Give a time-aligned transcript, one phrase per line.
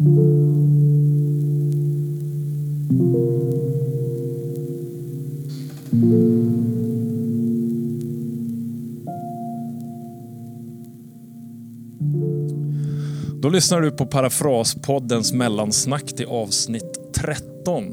[0.00, 0.06] Då
[13.48, 17.84] lyssnar du på Parafraspoddens mellansnack till avsnitt 13.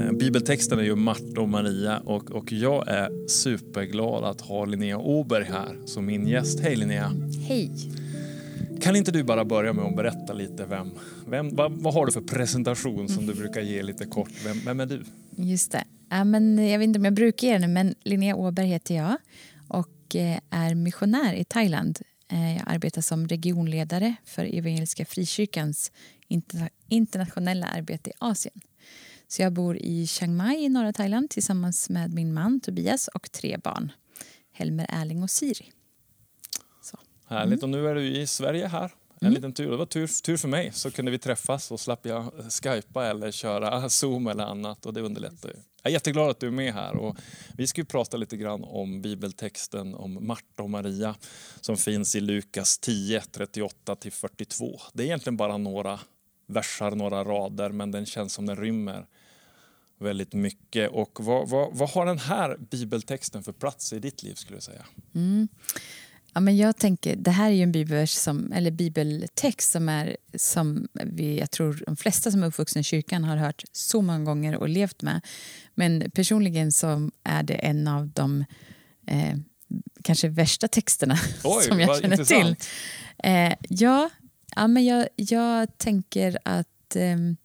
[0.00, 4.98] Eh, bibeltexten är ju Marta och Maria och, och jag är superglad att ha Linnea
[4.98, 6.60] Oberg här som min gäst.
[6.60, 7.12] Hej Linnea!
[7.46, 7.70] Hej!
[8.88, 10.90] Kan inte du bara börja med att berätta lite vem,
[11.26, 14.30] vem vad, vad har du för presentation som du brukar ge lite kort?
[14.44, 15.04] Vem, vem är du?
[15.36, 15.84] Just det.
[16.08, 19.16] Ja, men jag vet inte om jag brukar ge det, men Linnea Åberg heter jag
[19.68, 21.98] och eh, är missionär i Thailand.
[22.32, 25.92] Eh, jag arbetar som regionledare för Evangeliska Frikyrkans
[26.88, 28.60] internationella arbete i Asien.
[29.26, 33.32] Så jag bor i Chiang Mai i norra Thailand tillsammans med min man Tobias och
[33.32, 33.92] tre barn.
[34.52, 35.72] Helmer, Erling och Siri.
[37.28, 38.90] Härligt, och nu är du i Sverige här.
[39.20, 39.70] En liten tur.
[39.70, 42.32] Det var tur, tur för mig, så kunde vi träffas och slapp jag
[42.62, 45.54] skypa eller köra Zoom eller annat och det underlättar ju.
[45.82, 47.16] Jag är jätteglad att du är med här och
[47.56, 51.14] vi ska ju prata lite grann om bibeltexten om Marta och Maria
[51.60, 54.80] som finns i Lukas 10, 38-42.
[54.92, 56.00] Det är egentligen bara några
[56.46, 59.06] versar, några rader men den känns som den rymmer
[59.98, 60.90] väldigt mycket.
[60.90, 64.62] Och vad, vad, vad har den här bibeltexten för plats i ditt liv skulle du
[64.62, 64.84] säga?
[66.38, 70.16] Ja, men jag tänker, det här är ju en bibelvers som, eller bibeltext som är
[70.34, 74.24] som vi, jag tror de flesta som är uppvuxna i kyrkan har hört så många
[74.24, 75.20] gånger och levt med.
[75.74, 78.44] Men personligen så är det en av de
[79.06, 79.38] eh,
[80.04, 82.56] kanske värsta texterna Oj, som jag känner till.
[83.18, 84.10] Eh, ja,
[84.56, 87.36] ja, men jag, jag tänker att ehm,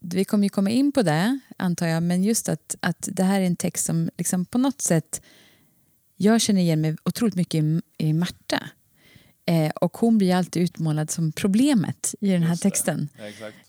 [0.00, 3.40] vi kommer ju komma in på det, antar jag, men just att, att det här
[3.40, 5.20] är en text som liksom på något sätt
[6.16, 8.68] jag känner igen mig otroligt mycket i, i Marta.
[9.46, 13.08] Eh, och hon blir alltid utmålad som problemet i den här Just texten.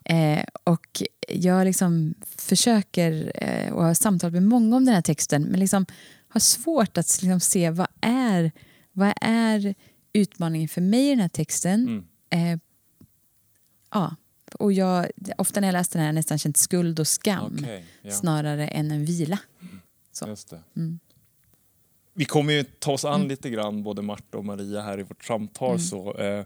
[0.06, 5.44] Eh, och jag liksom försöker eh, och har samtalat med många om den här texten
[5.44, 5.86] men liksom
[6.28, 8.52] har svårt att liksom se vad är,
[8.92, 9.76] vad är
[10.14, 11.88] utmaningen för mig i den här texten.
[11.88, 12.54] Mm.
[12.54, 12.60] Eh,
[13.92, 14.16] ja,
[14.54, 17.58] och jag, ofta när jag läst den här har jag nästan känt skuld och skam
[17.62, 18.12] Okej, ja.
[18.12, 19.40] snarare än en vila.
[20.12, 20.28] Så.
[20.28, 20.62] Just det.
[20.76, 21.00] Mm.
[22.18, 25.24] Vi kommer ju ta oss an lite grann, både Marta och Maria här i vårt
[25.26, 25.70] samtal.
[25.70, 25.80] Mm.
[25.80, 26.46] Så, eh,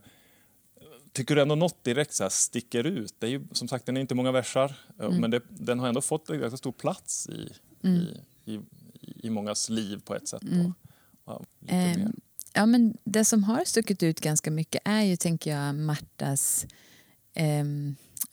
[1.12, 3.16] tycker du ändå något direkt så här sticker ut?
[3.20, 5.22] Det är ju, som sagt, den är inte många versar, eh, Mm.
[5.22, 7.50] men det, den har ändå fått en ganska stor plats i,
[7.88, 8.60] i, i,
[9.16, 10.44] i mångas liv på ett sätt.
[10.44, 10.74] Mer.
[11.28, 11.42] Mm.
[11.68, 12.14] Ehm,
[12.54, 16.66] ja, men det som har stuckit ut ganska mycket är ju, tänker jag, Martas,
[17.34, 17.44] ja,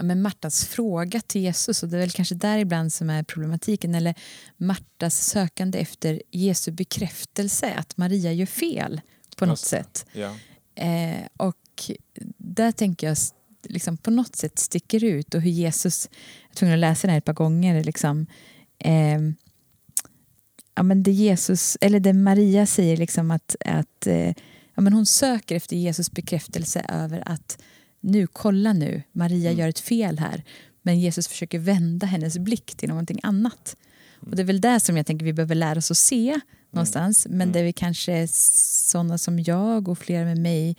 [0.03, 1.83] men Martas fråga till Jesus.
[1.83, 3.95] Och det är väl kanske där ibland som är problematiken.
[3.95, 4.15] Eller
[4.57, 9.01] Martas sökande efter Jesu bekräftelse att Maria gör fel
[9.37, 10.07] på något sätt.
[10.13, 10.37] Ja.
[10.75, 11.91] Eh, och
[12.39, 13.17] där tänker jag
[13.63, 16.09] liksom på något sätt sticker ut och hur Jesus,
[16.43, 18.27] jag är tvungen att läsa den här ett par gånger, liksom,
[18.79, 19.35] ehm,
[20.75, 24.35] ja, men det Jesus, eller det Maria säger liksom att, att eh,
[24.75, 27.59] ja, men hon söker efter Jesus bekräftelse över att
[28.07, 29.61] nu, kolla nu, Maria Mm.
[29.61, 30.45] gör ett fel här.
[30.83, 33.77] Men Jesus försöker vända hennes blick till någonting annat.
[34.21, 36.41] Och det är väl det som jag tänker vi behöver lära oss att se
[36.71, 37.27] någonstans.
[37.31, 40.77] Men det är vi kanske sådana som jag och flera med mig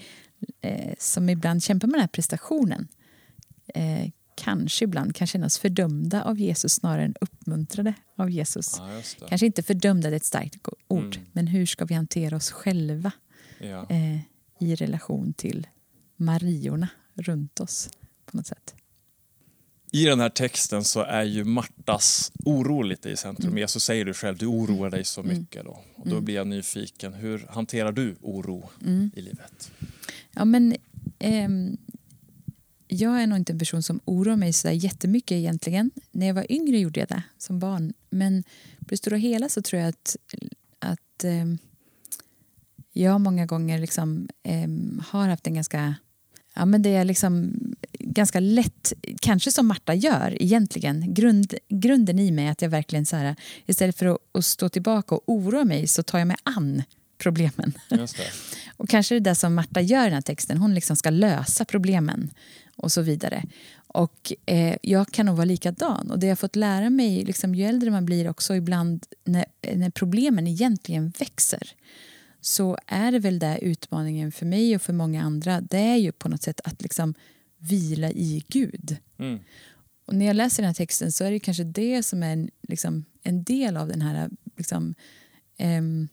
[0.62, 2.88] eh, som ibland kämpar med den här prestationen.
[3.74, 8.76] Eh, kanske ibland kan kännas fördömda av Jesus snarare än uppmuntrade av Jesus.
[9.20, 9.28] Ja.
[9.30, 11.16] Kanske inte fördömda, det är ett starkt go- ord.
[11.16, 11.28] Mm.
[11.32, 13.12] Men hur ska vi hantera oss själva
[13.60, 13.86] Ja.
[13.90, 14.20] eh,
[14.60, 15.68] i relation till
[16.16, 16.88] Mariorna
[17.18, 17.90] runt oss
[18.26, 18.74] på något sätt?
[19.92, 23.48] I den här texten så är ju Martas oro lite i centrum.
[23.48, 23.58] Mm.
[23.58, 25.66] Jesus säger du själv, du oroar dig så mycket.
[25.66, 25.80] Då.
[25.96, 29.12] Och då blir jag nyfiken, hur hanterar du oro Mm.
[29.16, 29.72] i livet?
[30.32, 30.76] Ja, men,
[31.20, 31.78] ehm,
[32.88, 35.92] jag är nog inte en person som oroar mig så där jättemycket egentligen.
[36.12, 37.94] När jag var yngre gjorde jag det som barn.
[38.10, 38.44] Men
[38.80, 40.16] på det stora hela så tror jag att,
[40.80, 41.58] att ehm,
[42.94, 45.96] jag många gånger liksom, ehm, har haft en ganska...
[46.58, 47.54] Ja, men det är liksom
[48.00, 51.14] ganska lätt, kanske som Marta gör egentligen.
[51.14, 53.36] Grund, grunden i mig är att jag verkligen så här,
[53.66, 56.84] istället för att, att stå tillbaka och oroa mig så tar jag mig an
[57.18, 57.74] problemen.
[58.78, 61.66] Och kanske det där som Marta gör i den här texten, hon liksom ska lösa
[61.66, 62.30] problemen
[62.76, 63.44] och så vidare.
[63.88, 66.12] Och eh, jag kan nog vara likadan.
[66.12, 69.46] Och det jag fått lära mig, liksom, ju äldre man blir också ibland när,
[69.76, 71.74] när problemen egentligen växer
[72.42, 76.12] så är det väl där utmaningen för mig och för många andra, det är ju
[76.12, 77.14] på något sätt att liksom
[77.58, 78.98] vila i Gud.
[79.18, 79.40] Mm.
[80.06, 82.50] Och när jag läser den här texten så är det kanske det som är en,
[82.62, 84.96] liksom, en del av den här liksom,
[85.58, 86.08] ehm,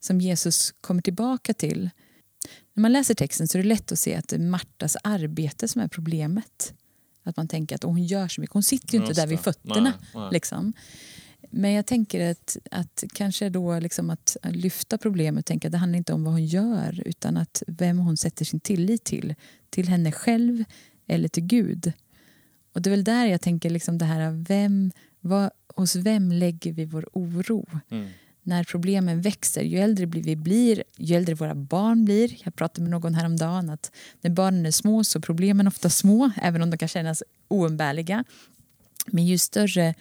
[0.00, 1.90] som Jesus kommer tillbaka till.
[2.72, 5.68] när man läser texten så är det lätt att se att det är Martas arbete
[5.68, 6.74] som är problemet.
[7.22, 9.80] Att man tänker att hon gör så mycket, hon sitter ju inte där vid fötterna.
[9.80, 10.28] Nej, nej.
[10.32, 10.72] Liksom.
[11.54, 15.78] Men jag tänker att, att kanske då liksom att lyfta problemet och tänka att det
[15.78, 19.34] handlar inte om vad hon gör utan att vem hon sätter sin tillit till.
[19.70, 20.64] Till henne själv
[21.06, 21.92] eller till Gud.
[22.72, 26.72] Och det är väl där jag tänker liksom det här vem, vad, hos vem lägger
[26.72, 27.66] vi vår oro?
[27.90, 28.08] Mm.
[28.42, 32.36] När problemen växer, ju äldre vi blir, ju äldre våra barn blir.
[32.44, 36.30] Jag pratade med någon häromdagen att när barnen är små så är problemen ofta små,
[36.42, 38.24] även om de kan kännas oumbärliga.
[39.06, 39.94] Men ju större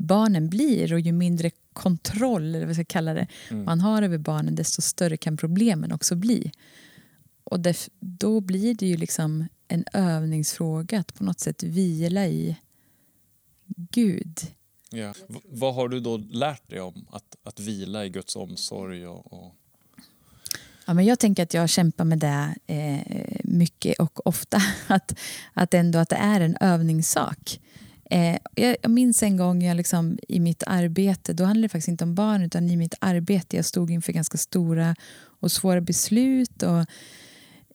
[0.00, 4.18] barnen blir och ju mindre kontroll eller vad jag ska kalla det, man har över
[4.18, 6.52] barnen desto större kan problemen också bli.
[7.44, 12.56] Och def- då blir det ju liksom en övningsfråga att på något sätt vila i
[13.76, 14.38] Gud.
[14.90, 15.14] Ja.
[15.28, 19.06] V- vad har du då lärt dig om att, att vila i Guds omsorg?
[19.06, 19.54] Och, och...
[20.86, 24.58] Ja, men jag tänker att jag kämpar med det eh, mycket och ofta.
[24.86, 25.18] Att,
[25.52, 27.60] att ändå att det är en övningssak.
[28.10, 31.88] Eh, jag, jag minns en gång jag liksom, i mitt arbete, då handlade det faktiskt
[31.88, 34.96] inte om barn utan i mitt arbete jag stod inför ganska stora
[35.40, 36.62] och svåra beslut.
[36.62, 36.86] Och,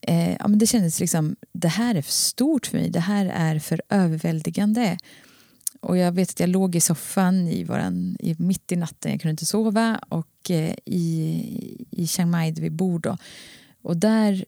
[0.01, 3.25] eh, ja, men det kändes liksom, det här är för stort för mig, det här
[3.25, 4.97] är för överväldigande.
[5.81, 9.21] Och jag vet att jag låg i soffan i våran, i, mitt i natten, jag
[9.21, 13.17] kunde inte sova och eh, i, i Chiang Mai där vi bor då.
[13.81, 14.45] Och där,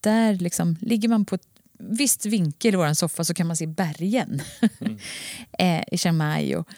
[0.00, 1.51] där liksom, ligger man på ett
[1.90, 4.42] visst vinkel i vår soffa så kan man se bergen
[5.58, 6.56] eh, i Chiang Mai.
[6.56, 6.68] Och,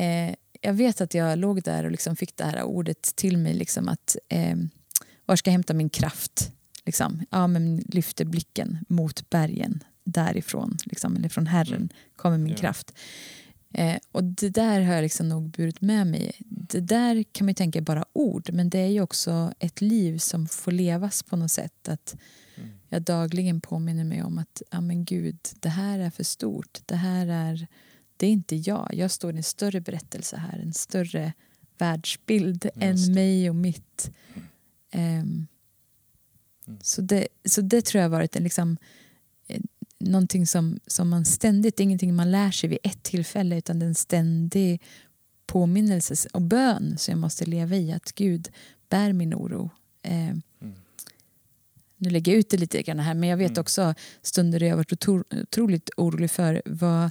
[0.00, 3.54] eh, jag vet att jag låg där och liksom fick det här ordet till mig
[3.54, 4.56] liksom att eh,
[5.26, 6.52] var ska jag hämta min kraft?
[6.86, 7.22] Liksom.
[7.30, 12.56] Ja, men lyfter blicken mot bergen därifrån, liksom, eller från Herren kommer min Ja.
[12.58, 12.92] kraft.
[13.74, 16.32] Eh, och det där har jag liksom nog burit med mig.
[16.48, 20.18] Det där kan man tänka är bara ord, men det är ju också ett liv
[20.18, 21.88] som får levas på något sätt.
[21.88, 22.16] Att
[22.88, 26.78] jag dagligen påminner mig om att ja, men Gud, det här är för stort.
[26.86, 27.66] Det här är,
[28.16, 28.90] det är inte jag.
[28.92, 31.32] Jag står i en större berättelse här, en större
[31.78, 34.10] världsbild än mig och mitt.
[34.90, 35.46] Ehm,
[36.80, 38.76] så, det, så det tror jag har varit en liksom,
[39.98, 43.78] någonting som, som man ständigt, det är ingenting man lär sig vid ett tillfälle utan
[43.78, 44.82] det är en ständig
[45.46, 47.92] påminnelse och bön som jag måste leva i.
[47.92, 48.48] Att Gud
[48.88, 49.70] bär min oro.
[50.02, 50.42] Ehm,
[51.98, 54.76] nu lägger jag ut det lite grann här men jag vet också stunder där jag
[54.76, 57.10] varit otro, otroligt orolig för vad,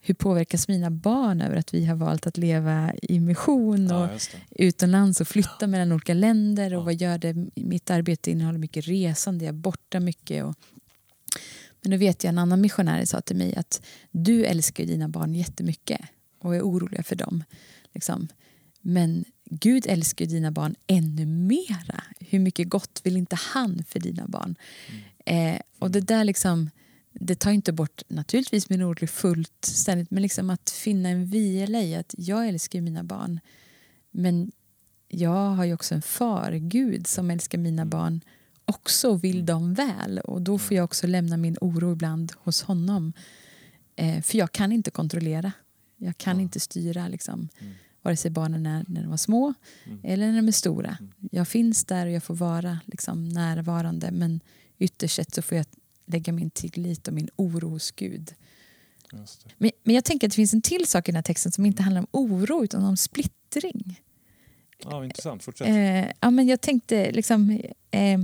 [0.00, 4.18] hur påverkas mina barn över att vi har valt att leva i mission och Ja,
[4.50, 7.34] utomlands och flytta mellan olika länder och vad gör det?
[7.54, 10.44] Mitt arbete innehåller mycket resande, jag är borta mycket.
[10.44, 10.54] Och...
[11.82, 15.34] Men då vet jag en annan missionär sa till mig att du älskar dina barn
[15.34, 16.00] jättemycket
[16.38, 17.44] och är orolig för dem.
[17.94, 18.28] Liksom.
[18.90, 22.02] Men Gud älskar dina barn ännu mera.
[22.20, 24.54] Hur mycket gott vill inte han för dina barn?
[25.24, 26.70] Eh, och det där liksom,
[27.12, 31.80] det tar inte bort naturligtvis min oro fullt ständigt men liksom att finna en vila
[31.80, 33.40] i att jag älskar mina barn
[34.10, 34.52] men
[35.08, 38.20] jag har ju också en far, Gud, som älskar mina barn
[38.64, 40.18] också och vill dem väl.
[40.18, 43.12] Och då får jag också lämna min oro ibland hos honom.
[43.96, 45.52] Eh, för jag kan inte kontrollera.
[45.96, 47.48] Jag kan inte styra liksom,
[48.02, 49.54] vare sig barnen är när de var små
[50.02, 50.98] eller när de är stora.
[51.30, 54.40] Jag finns där och jag får vara liksom, närvarande men
[54.78, 55.66] ytterst sett så får jag
[56.06, 58.34] lägga min tillit och min oro hos Gud.
[59.58, 61.66] Men, men jag tänker att det finns en till sak i den här texten som
[61.66, 64.00] inte handlar om oro utan om splittring.
[64.84, 65.42] Ja, intressant.
[65.42, 65.68] Fortsätt.
[65.68, 68.20] Eh, ja, men jag tänkte liksom, eh,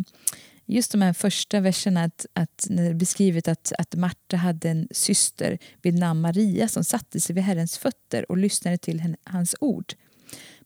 [0.67, 4.69] just de här första verserna att, att när det är beskrivet att, att Marta hade
[4.71, 9.17] en syster vid namn Maria som satte sig vid Herrens fötter och lyssnade till henne,
[9.25, 9.95] hans ord.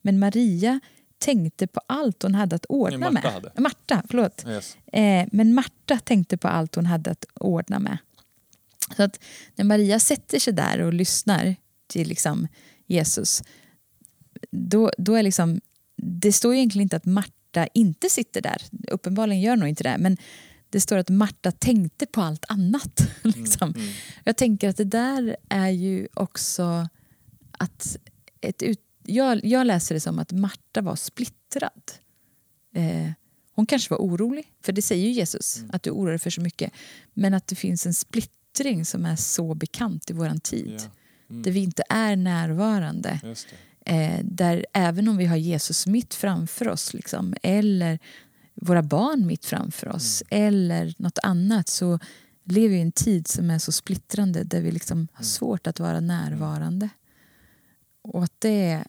[0.03, 0.81] Men Maria
[1.19, 3.33] tänkte på allt hon hade att ordna Marta med.
[3.33, 3.53] hade.
[3.57, 4.45] Marta, förlåt.
[4.49, 4.77] Yes.
[4.93, 7.99] Eh, men Marta tänkte på allt hon hade att ordna med.
[8.97, 9.21] Så att
[9.55, 12.49] när Maria sätter sig där och lyssnar till liksom
[12.87, 13.43] Jesus
[14.51, 15.61] då, då är liksom,
[15.97, 17.33] det står egentligen inte att Marta
[17.67, 18.63] inte sitter där.
[18.89, 19.97] Uppenbarligen gör nog inte det.
[19.99, 20.17] Men
[20.71, 23.01] det står att Marta tänkte på allt annat.
[23.23, 23.75] liksom.
[24.25, 26.89] Jag tänker att det där är ju också
[27.51, 27.97] att
[28.41, 31.93] ett ut, jag, jag läser det som att Marta var splittrad.
[32.75, 33.11] Eh,
[33.55, 36.41] hon kanske var orolig, för det säger ju Jesus, att du oroar dig för så
[36.41, 36.73] mycket.
[37.15, 40.81] Men att det finns en splittring som är så bekant i våran tid.
[40.81, 41.35] Ja.
[41.35, 43.21] Där vi inte är närvarande.
[43.89, 47.99] Eh, där även om vi har Jesus mitt framför oss liksom, eller
[48.55, 51.99] våra barn mitt framför oss eller något annat så
[52.45, 55.81] lever vi i en tid som är så splittrande där vi liksom har svårt att
[55.81, 56.89] vara närvarande.
[58.03, 58.85] Och att det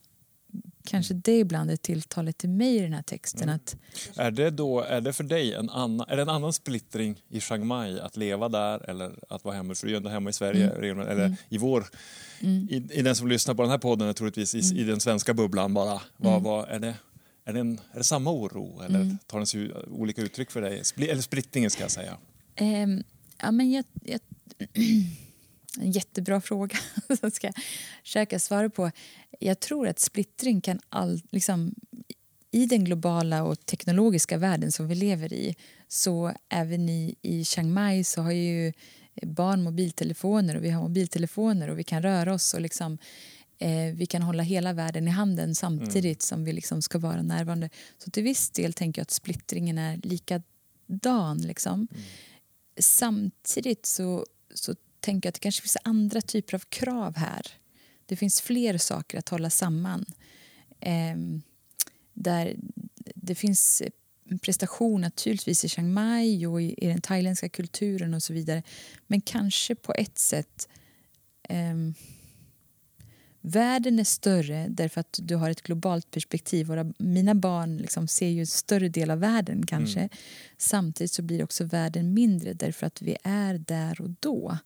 [0.90, 3.44] kanske det ibland är tilltalet till mig i den här texten.
[3.44, 3.56] Mm.
[3.56, 3.76] Att,
[4.16, 7.42] Är det, då, är det för dig en annan, är det en annan splittring i
[7.42, 9.76] Chiang Mai att leva där eller att vara hemma?
[9.76, 11.00] För du är ändå hemma i Sverige, Mm.
[11.00, 11.36] eller Mm.
[11.50, 11.86] i vår,
[12.42, 14.78] mm, i, i den som lyssnar på den här podden troligtvis i, Mm.
[14.78, 16.02] i den svenska bubblan bara.
[16.18, 16.44] Vad, Mm.
[16.44, 16.96] vad, är, det,
[17.46, 19.18] är, det en, är det samma oro eller Mm.
[19.28, 20.84] tar den sig olika uttryck för dig?
[20.86, 22.18] Spli, eller splittringen ska jag säga.
[22.56, 23.04] Ehm,
[23.42, 24.20] ja, men jag, jag,
[25.80, 26.78] en jättebra fråga
[27.20, 27.52] som ska
[28.04, 28.92] försöka svara på.
[29.40, 31.76] Jag tror att splittring kan all, liksom,
[32.52, 35.56] i den globala och teknologiska världen som vi lever i
[35.88, 38.74] så även i, i Chiang Mai så har ju
[39.22, 42.98] barn mobiltelefoner och vi har mobiltelefoner och vi kan röra oss och liksom,
[43.58, 47.70] eh, vi kan hålla hela världen i handen samtidigt som vi liksom ska vara närvarande.
[47.98, 51.38] Så till viss del tänker jag att splittringen är likadan.
[51.38, 51.88] Liksom.
[52.80, 57.48] Samtidigt så, så tänker jag att det kanske finns andra typer av krav här.
[58.06, 60.06] Det finns fler saker att hålla samman.
[60.80, 61.42] Ehm,
[62.14, 62.56] där
[63.16, 63.84] det finns
[64.42, 68.64] prestation naturligtvis i Chiang Mai och i, i den thailändska kulturen och så vidare.
[69.08, 70.68] Men kanske på ett sätt
[71.44, 71.94] ehm,
[73.42, 76.68] Världen är större därför att du har ett globalt perspektiv.
[76.68, 80.00] Våra, mina barn liksom ser ju en större del av världen kanske.
[80.00, 80.10] Mm.
[80.58, 84.58] Samtidigt så blir också världen mindre därför att vi är där och då.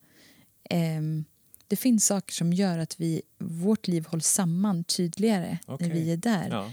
[0.69, 1.25] Ehm,
[1.67, 5.87] det finns saker som gör att vi, vårt liv hålls samman tydligare Okej.
[5.87, 6.47] när vi är där.
[6.51, 6.71] Ja.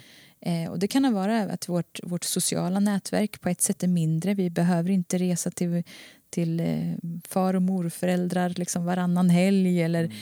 [0.51, 4.35] Eh, och det kan vara att vårt, vårt sociala nätverk på ett sätt är mindre.
[4.35, 5.83] Vi behöver inte resa till,
[6.31, 6.95] till eh,
[7.29, 9.83] far och morföräldrar liksom varannan helg.
[9.83, 10.13] Eller,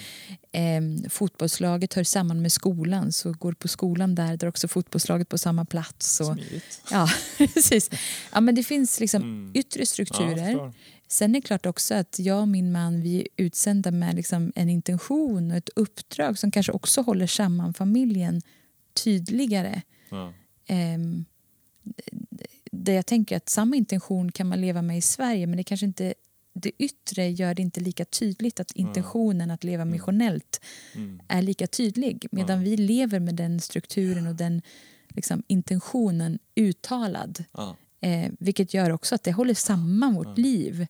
[0.53, 1.05] Mm.
[1.05, 5.39] eh, fotbollslaget hör samman med skolan, så går på skolan där, där också fotbollslaget på
[5.39, 6.21] samma plats.
[6.21, 6.83] Och, Smidigt.
[6.91, 7.09] ja,
[7.39, 7.91] precis.
[8.33, 9.53] Ja, men det finns liksom Mm.
[9.55, 10.45] yttre Ja, strukturer.
[10.47, 10.73] förstår.
[11.09, 14.53] Sen är det klart också att jag och min man vi är utsända med liksom
[14.55, 18.43] en intention och ett uppdrag som kanske också håller samman familjen
[19.05, 19.83] tydligare.
[20.11, 20.33] Ja.
[20.67, 21.25] Ehm,
[22.73, 25.87] där jag tänker att samma intention kan man leva med i Sverige men det kanske
[25.87, 26.15] inte
[26.53, 30.61] det yttre gör det inte lika tydligt att intentionen att leva missionellt
[30.95, 31.21] Mm.
[31.29, 32.27] är lika tydlig.
[32.31, 32.65] Medan Ja.
[32.65, 34.63] vi lever med den strukturen och den
[35.09, 37.45] liksom, intentionen uttalad.
[37.53, 37.77] Ja.
[38.01, 40.35] Eh, vilket gör också att det håller samman vårt Ja.
[40.43, 40.87] liv.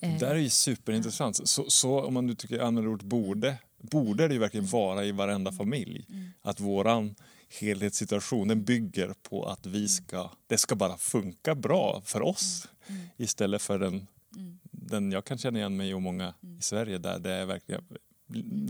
[0.00, 1.48] Det Eh, där är ju superintressant.
[1.48, 5.12] Så, så om man nu tycker använder ordet borde, borde det ju verkligen vara i
[5.12, 6.06] varenda familj.
[6.42, 7.14] Att våran
[7.60, 12.68] helhetssituation den bygger på att vi ska, det ska bara funka bra för oss
[13.16, 14.06] istället för den,
[14.70, 17.84] den jag kan känna igen mig och många i Sverige där det är verkligen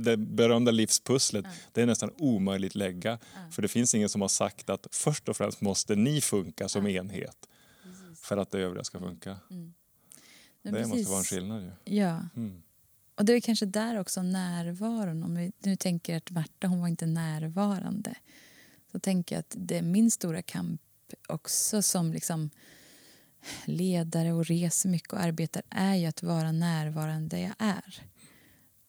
[0.02, 3.18] det berömda livspusslet, det är nästan omöjligt lägga.
[3.50, 6.86] För det finns ingen som har sagt att först och främst måste ni funka som
[6.86, 7.36] enhet
[8.22, 9.36] för att det övriga ska funka.
[9.48, 9.74] Men
[10.62, 11.08] det måste precis.
[11.08, 11.94] vara en skillnad ju.
[11.96, 12.62] Ja, Mm.
[13.14, 15.22] och det är kanske där också närvaron.
[15.22, 18.14] Om vi nu tänker att Marta hon var inte närvarande.
[18.92, 20.80] Så tänker jag att det är min stora kamp
[21.28, 22.50] också som liksom
[23.64, 28.02] ledare och reser mycket och arbetar är ju att vara närvarande där jag är.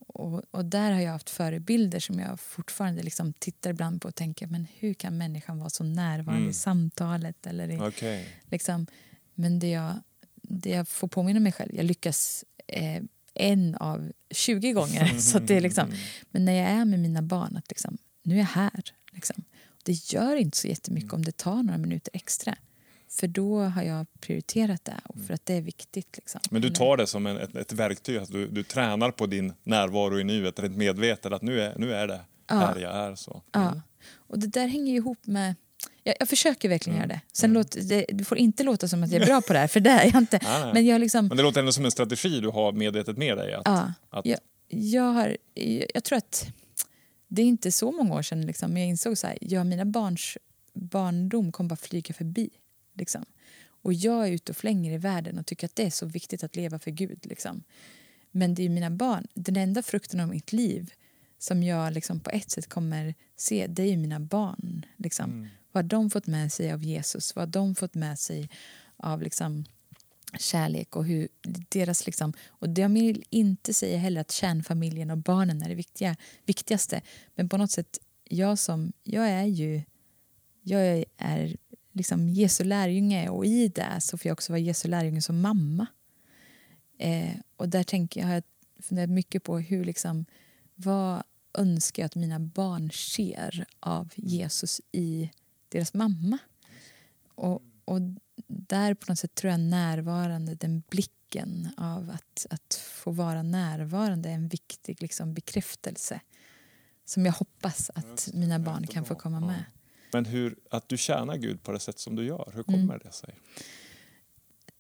[0.08, 4.16] Och, och där har jag haft förebilder som jag fortfarande liksom tittar ibland på och
[4.16, 6.50] tänker men hur kan människan vara så närvarande Mm.
[6.50, 8.28] i samtalet eller i, Okej.
[8.44, 8.88] Liksom,
[9.36, 9.94] men det jag,
[10.36, 15.06] det jag får påminna mig själv, jag lyckas eh, en av 20 gånger.
[15.20, 15.92] så det är liksom,
[16.32, 18.84] men när jag är med mina barn, att liksom, nu är jag här.
[19.12, 19.44] Liksom.
[19.84, 22.56] Det gör inte så jättemycket om det tar några minuter extra.
[23.10, 26.18] För då har jag prioriterat det och för att det är viktigt.
[26.18, 26.42] Liksom.
[26.52, 29.54] Men du tar det som en, ett, ett verktyg, att du, du tränar på din
[29.64, 32.56] närvaro i nuet, rent medvetet att nu är, nu är det Ja.
[32.56, 33.16] här jag är.
[33.16, 33.42] Så.
[33.52, 33.82] Ja.
[34.14, 35.56] Och det där hänger ihop med...
[36.04, 37.10] Jag, jag försöker verkligen Mm.
[37.10, 37.22] göra det.
[37.34, 38.06] Sen låt, det.
[38.10, 40.06] Det får inte låta som att jag är bra på det här, för det är
[40.06, 40.40] jag inte.
[40.44, 40.74] Nej, nej.
[40.74, 41.28] Men jag liksom...
[41.28, 43.54] Men det låter ändå som en strategi du har medvetet med dig.
[43.54, 45.38] Att, Ja, att, jag, jag, har,
[45.94, 46.48] jag tror att
[47.28, 50.38] det är inte så många år sedan liksom, jag insåg så här, ja, mina barns
[50.74, 52.50] barndom kommer bara flyga förbi.
[52.94, 53.26] Liksom.
[53.66, 56.44] Och jag är ute och flänger i världen och tycker att det är så viktigt
[56.44, 57.20] att leva för Gud.
[57.26, 57.64] Liksom.
[58.32, 60.94] Men det är mina barn, den enda frukten av mitt liv
[61.40, 64.86] som jag liksom på ett sätt kommer se, det är ju mina barn.
[64.98, 65.32] Liksom.
[65.32, 65.48] Mm.
[65.74, 67.36] Vad har de fått med sig av Jesus?
[67.36, 68.50] Vad har de fått med sig
[68.98, 69.66] av liksom,
[70.40, 71.28] kärlek och hur
[71.70, 76.16] deras liksom och jag vill inte säga heller att kärnfamiljen och barnen är det viktiga,
[76.46, 77.02] viktigaste
[77.36, 79.82] men på något sätt jag som jag är ju
[80.62, 81.58] jag är
[81.92, 85.88] liksom Jesu lärjunge och i det så får jag också vara Jesu lärjunge som mamma
[86.98, 88.44] eh, och där tänker jag har jag
[88.80, 90.26] funderat mycket på hur liksom
[90.76, 91.24] vad
[91.58, 95.30] önskar jag att mina barn ser av Jesus i
[95.74, 96.38] deras mamma
[97.36, 98.00] och, och
[98.48, 104.30] där på något sätt tror jag närvarande, den blicken av att, att få vara närvarande
[104.30, 106.20] är en viktig liksom, bekräftelse
[107.06, 109.64] som jag hoppas att mina barn kan få komma med.
[110.14, 113.00] Men hur, att du tjänar Gud på det sätt som du gör, hur kommer Mm.
[113.04, 113.36] det sig?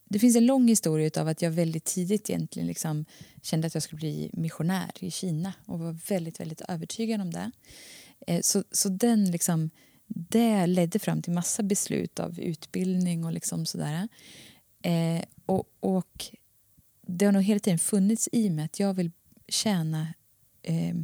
[0.06, 3.06] Det finns en lång historia av att jag väldigt tidigt egentligen liksom
[3.42, 7.52] kände att jag skulle bli missionär i Kina och var väldigt, väldigt övertygad om det.
[8.28, 9.70] Eh, Så, så den liksom,
[10.15, 14.08] det ledde fram till massa beslut av utbildning och liksom sådär.
[14.82, 16.25] Eh, och, och
[17.01, 19.12] det har nog hela tiden funnits i mig att jag vill
[19.48, 20.08] tjäna,
[20.62, 20.96] eh,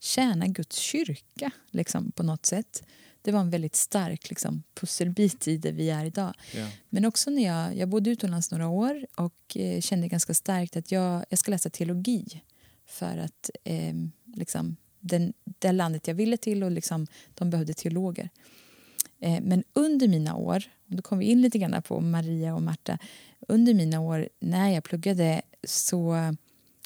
[0.00, 2.82] tjäna Guds kyrka liksom, på något sätt.
[3.22, 6.34] Det var en väldigt stark liksom, pusselbit i det vi är idag.
[6.54, 6.68] Ja.
[6.88, 10.92] Men också när jag, jag bodde utomlands några år och eh, kände ganska starkt att
[10.92, 12.42] jag, jag ska läsa teologi
[12.86, 13.94] för att eh,
[14.34, 18.30] liksom, den, det landet jag ville till och liksom, de behövde teologer.
[19.20, 22.62] Eh, men under mina år, och då kom vi in lite grann på Maria och
[22.62, 22.98] Marta,
[23.48, 26.16] under mina år när jag pluggade så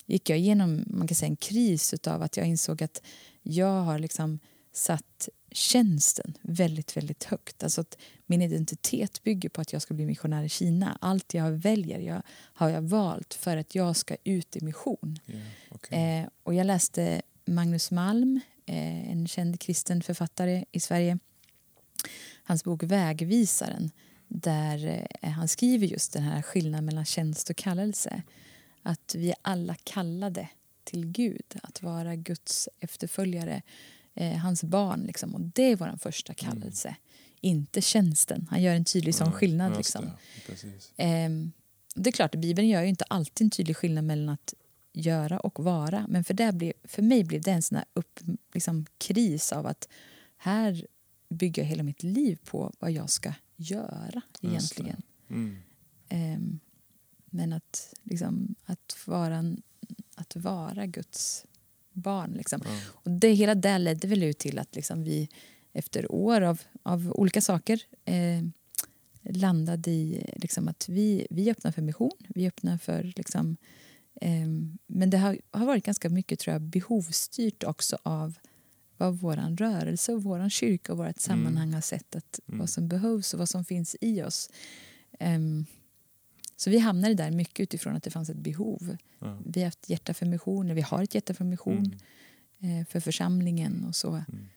[0.06, 3.02] gick jag igenom man kan säga, en kris av att jag insåg att
[3.42, 4.38] jag har liksom
[4.72, 7.62] satt tjänsten väldigt, väldigt högt.
[7.62, 10.98] Alltså att min identitet bygger på att jag ska bli missionär i Kina.
[11.00, 15.18] Allt jag väljer jag, har jag valt för att jag ska ut i mission.
[15.26, 15.34] Ja,
[15.68, 16.20] okej.
[16.20, 21.18] Eh, och jag läste Magnus Malm, eh, en känd kristen författare i Sverige.
[22.42, 23.90] Hans bok Vägvisaren,
[24.28, 28.22] där eh, han skriver just den här skillnaden mellan tjänst och kallelse.
[28.82, 30.48] Att vi är alla kallade
[30.84, 33.62] till Gud, att vara Guds efterföljare,
[34.14, 35.00] eh, hans barn.
[35.06, 35.34] Liksom.
[35.34, 36.96] Och det är vår första kallelse,
[37.40, 38.46] inte tjänsten.
[38.50, 39.76] Han gör en tydlig sån Ja, skillnad.
[39.76, 40.10] Liksom.
[40.46, 41.02] det.
[41.02, 41.52] Ehm,
[41.94, 44.54] det är klart, Bibeln gör ju inte alltid en tydlig skillnad mellan att
[44.96, 46.06] göra och vara.
[46.08, 48.20] Men för, det blev, för mig blev det en sån här upp,
[48.54, 49.88] liksom, kris av att
[50.36, 50.86] här
[51.28, 55.02] bygger jag hela mitt liv på vad jag ska göra egentligen.
[55.28, 55.56] Mm.
[56.08, 56.60] Ehm,
[57.26, 59.62] men att, liksom, att, vara, en-
[60.14, 61.44] att vara Guds
[61.92, 62.32] barn.
[62.36, 62.60] Liksom.
[62.64, 62.80] Ja.
[62.90, 65.28] Och det, hela det ledde väl ut till att liksom vi
[65.72, 68.42] efter år av, av olika saker eh,
[69.22, 72.18] landade i liksom att vi, vi öppnar för mission.
[72.28, 73.12] Vi öppnar för...
[73.16, 73.56] Liksom,
[74.86, 78.34] men det har, har varit ganska mycket tror jag, behovsstyrt också av
[78.96, 82.58] vad vår rörelse och vår kyrka och vårt sammanhang har sett att Mm.
[82.58, 84.50] vad som behövs och vad som finns i oss.
[85.20, 85.66] Ehm,
[86.56, 88.96] så vi hamnade där mycket utifrån att det fanns ett behov.
[89.18, 89.38] Ja.
[89.46, 91.94] Vi har haft hjärta för mission, vi har ett hjärta för mission
[92.62, 92.80] Mm.
[92.80, 94.08] eh, för församlingen och så.
[94.10, 94.48] Mm.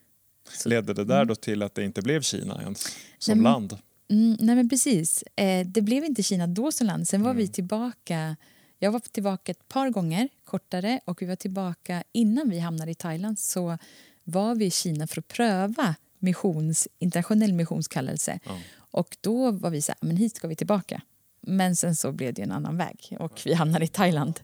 [0.58, 1.28] Så- Ledde det där Mm.
[1.28, 3.78] då till att det inte blev Kina ens som Nej, land?
[4.08, 5.24] Mm, nej men precis.
[5.36, 7.08] Eh, det blev inte Kina då som land.
[7.08, 7.52] Sen var vi Mm.
[7.54, 8.36] tillbaka.
[8.80, 11.00] Jag var tillbaka ett par gånger, kortare.
[11.06, 13.40] Och vi var tillbaka innan vi hamnade i Thailand.
[13.40, 13.78] Så
[14.24, 18.40] var vi i Kina för att pröva missions, internationell missionskallelse.
[18.46, 18.60] Ja.
[18.78, 21.02] Och då var vi så här, men hit ska vi tillbaka.
[21.42, 24.40] Men sen så blev det en annan väg och vi hamnade i Thailand.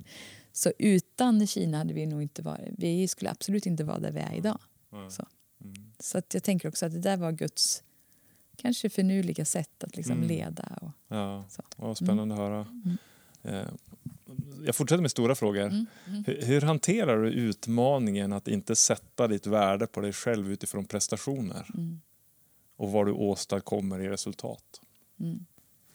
[0.51, 4.19] Så utan Kina hade vi nog inte varit, vi skulle absolut inte vara där vi
[4.19, 4.59] är idag.
[4.91, 5.09] Ja.
[5.09, 5.25] Så.
[5.63, 5.91] Mm.
[5.99, 7.83] Så att jag tänker också att det där var Guds
[8.57, 10.27] kanske finurliga sätt att liksom Mm.
[10.27, 10.79] leda.
[10.81, 11.63] Och, Ja, Så.
[11.75, 12.61] vad spännande att höra.
[12.85, 12.97] Mm.
[13.43, 13.67] Eh,
[14.65, 15.61] Jag fortsätter med stora frågor.
[15.61, 16.23] Mm, mm.
[16.27, 21.65] Hur, hur hanterar du utmaningen att inte sätta ditt värde på dig själv utifrån prestationer
[21.73, 22.01] Mm.
[22.77, 24.81] och vad du åstadkommer i resultat?
[25.19, 25.45] Mm.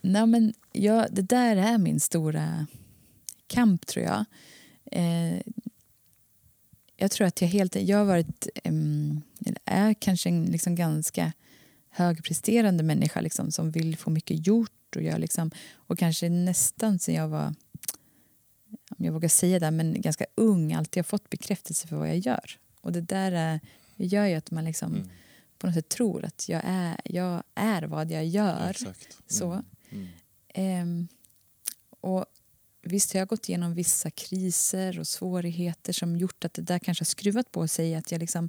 [0.00, 2.66] Nej, men ja, det där är min stora
[3.46, 4.24] kamp, tror jag.
[4.92, 5.40] Eh,
[6.96, 7.76] jag tror att jag helt...
[7.76, 8.48] Jag har varit...
[8.64, 11.32] eller är kanske en liksom ganska
[11.90, 14.96] högpresterande människa liksom, som vill få mycket gjort.
[14.96, 17.54] Och, jag liksom, och kanske nästan sen jag var,
[19.00, 22.18] om jag vågar säga det, men ganska ung alltid har fått bekräftelse för vad jag
[22.18, 22.58] gör.
[22.80, 23.60] Och det där är,
[23.96, 25.08] gör ju att man liksom Mm.
[25.58, 28.72] på något sätt tror att jag är, jag är vad jag gör.
[29.26, 29.52] Så.
[29.52, 29.64] Mm.
[29.90, 30.08] Mm.
[30.54, 31.08] Ehm,
[32.00, 32.24] och
[32.82, 37.02] visst har jag gått igenom vissa kriser och svårigheter som gjort att det där kanske
[37.02, 37.94] har skruvat på sig.
[37.94, 38.48] Att jag liksom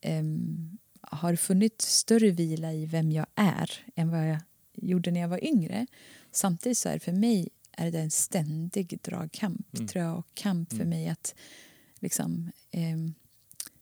[0.00, 4.38] ehm, har funnit större vila i vem jag är än vad jag
[4.74, 5.86] gjorde när jag var yngre.
[6.32, 9.88] Samtidigt så är det för mig är det en ständig dragkamp, Mm.
[9.88, 10.88] tror jag, och kamp för Mm.
[10.88, 11.34] mig att
[12.00, 13.14] liksom ehm,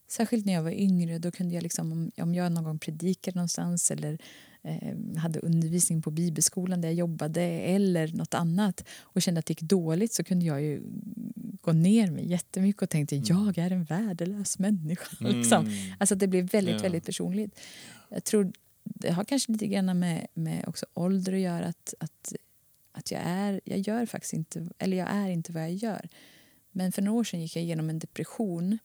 [0.09, 3.35] Särskilt när jag var yngre, då kunde jag liksom, om, om jag någon gång predikade
[3.35, 4.19] någonstans eller
[4.63, 9.51] eh, hade undervisning på bibelskolan där jag jobbade eller något annat och kände att det
[9.51, 10.83] gick dåligt så kunde jag ju
[11.61, 13.27] gå ner mig jättemycket och tänkte Mm.
[13.29, 15.17] jag är en värdelös människa.
[15.25, 15.67] Liksom.
[15.67, 15.95] Mm.
[15.99, 16.83] Alltså att det blev väldigt, Ja.
[16.83, 17.59] väldigt personligt.
[18.09, 18.53] Jag tror
[18.85, 21.67] det har kanske lite grann med, med också ålder att göra.
[21.67, 22.33] Att, att,
[22.97, 26.09] att jag är, jag gör faktiskt inte, eller jag är inte vad jag gör.
[26.71, 28.79] Men för några år sedan gick jag igenom en depression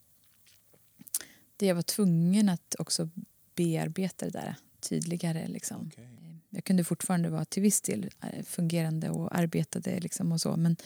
[1.58, 3.10] där jag var tvungen att också
[3.56, 5.47] bearbeta det där tydligare.
[5.47, 5.88] Liksom.
[5.88, 6.10] Okej.
[6.50, 10.58] Jag kunde fortfarande vara till viss del eh, fungerande och arbetade liksom och så.
[10.58, 10.78] Men,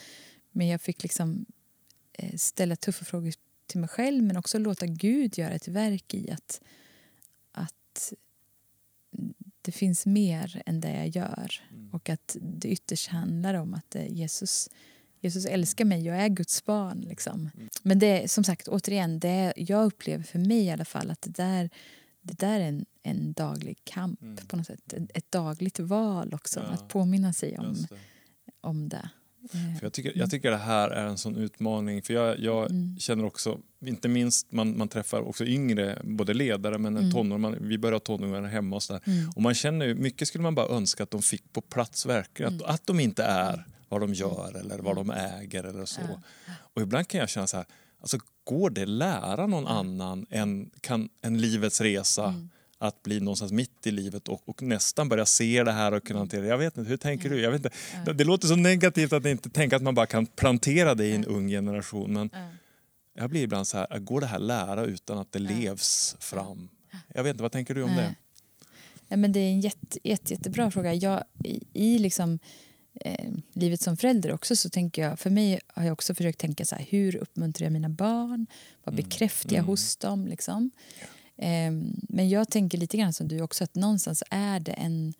[0.51, 1.45] men jag fick liksom
[2.13, 3.33] eh, ställa tuffa frågor
[3.67, 6.61] till mig själv men också låta Gud göra ett verk i att,
[7.51, 8.13] att
[9.65, 11.51] det finns mer än det jag gör.
[11.71, 11.89] Mm.
[11.93, 14.69] Och att det ytterst handlar om att eh, Jesus,
[15.19, 17.01] Jesus älskar mig och är Guds barn.
[17.01, 17.49] Liksom.
[17.55, 17.69] Mm.
[17.81, 21.31] Men det som sagt, återigen, det jag upplever för mig i alla fall att det
[21.31, 21.69] där,
[22.21, 24.35] det där är en, en daglig kamp Mm.
[24.47, 24.93] på något sätt.
[24.93, 27.97] Ett, ett dagligt val också, Ja, att påminna sig om, det.
[28.61, 29.09] om det.
[29.53, 32.01] Eh, För jag, tycker, jag tycker det här är en sån utmaning.
[32.01, 32.99] För jag, jag Mm.
[32.99, 37.11] känner också, inte minst man, man träffar också yngre, både ledare men Mm.
[37.11, 39.01] tonår, man, vi börjar ha tonåringar hemma och sådär.
[39.05, 39.29] Mm.
[39.35, 42.53] Och man känner ju, mycket skulle man bara önska att de fick på plats verkligen.
[42.53, 42.65] Mm.
[42.65, 46.01] Att, att de inte är vad de gör eller vad de äger eller så.
[46.73, 47.65] Och ibland kan jag känna så här,
[48.01, 52.35] alltså går det lära någon annan än, kan, än livets resa?
[52.81, 52.87] Mm.
[52.87, 56.19] Att bli någonstans mitt i livet och, och nästan börja se det här och kunna
[56.19, 56.47] hantera det.
[56.47, 57.41] Jag vet inte, hur tänker du?
[57.41, 57.77] Jag vet inte.
[58.05, 61.15] Det, det låter så negativt att inte tänka att man bara kan plantera det i
[61.15, 62.13] en ung generation.
[62.13, 62.49] Men Ja.
[63.21, 66.69] jag blir ibland så här, går det här lära utan att det levs fram?
[67.13, 68.15] Jag vet inte, vad tänker du om det?
[69.07, 70.93] Ja, men det är en jätte, jätte, jättebra fråga.
[70.93, 72.39] Jag, I i liksom,
[73.01, 76.65] eh, livet som förälder också så tänker jag, för mig har jag också försökt tänka
[76.65, 78.47] så här, hur uppmuntrar jag mina barn?
[78.83, 79.03] Vad Mm.
[79.05, 79.65] bekräftar jag Mm.
[79.67, 80.27] hos dem?
[80.27, 80.71] Liksom?
[81.37, 81.71] Eh,
[82.09, 85.13] men jag tänker lite grann som du också, att någonstans är det en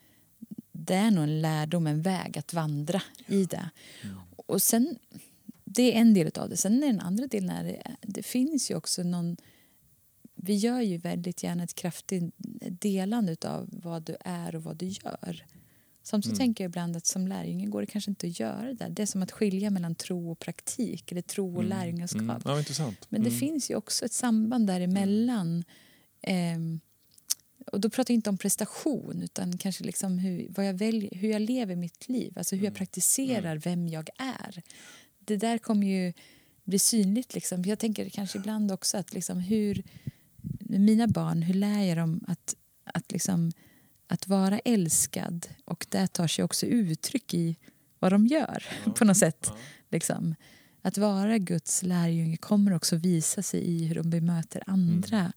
[0.72, 3.70] det är nog en lärdom, en väg att vandra i det.
[4.04, 4.16] Mm.
[4.36, 4.96] Och sen,
[5.64, 6.58] det är en del av det.
[6.58, 9.38] Sen är den andra delen är det, det finns ju också någon
[10.36, 12.34] vi gör ju väldigt gärna ett kraftigt
[12.70, 15.46] delande av vad du är och vad du gör.
[16.04, 16.48] Samtidigt Mm.
[16.48, 18.90] tänker jag ibland att som lärjunge går det kanske inte att göra det där.
[18.90, 21.70] Det är som att skilja mellan tro och praktik eller tro och Mm.
[21.70, 22.22] lärjungaskap.
[22.22, 22.42] Mm.
[22.46, 22.92] Ja.
[23.10, 23.40] Men det Mm.
[23.40, 25.64] finns ju också ett samband däremellan.
[26.28, 26.80] Ehm,
[27.72, 31.30] och då pratar jag inte om prestation utan kanske liksom hur, vad jag väljer, hur
[31.30, 32.34] jag lever mitt liv.
[32.38, 32.78] Alltså hur jag Mm.
[32.78, 34.62] praktiserar vem jag är.
[35.20, 36.14] Det där kommer ju
[36.64, 37.34] bli synligt.
[37.36, 37.64] Liksom.
[37.66, 39.84] Jag tänker kanske ibland också att liksom hur
[40.60, 43.52] mina barn, hur lär jag dem att, att, liksom,
[44.08, 45.48] att vara älskad?
[45.66, 47.56] Och det tar sig också uttryck i
[48.00, 48.92] vad de gör Ja.
[48.92, 49.46] på något sätt.
[49.50, 49.58] Ja.
[49.92, 50.36] Liksom.
[50.82, 55.20] Att vara Guds lärjunge kommer också visa sig i hur de bemöter andra.
[55.20, 55.30] Eh,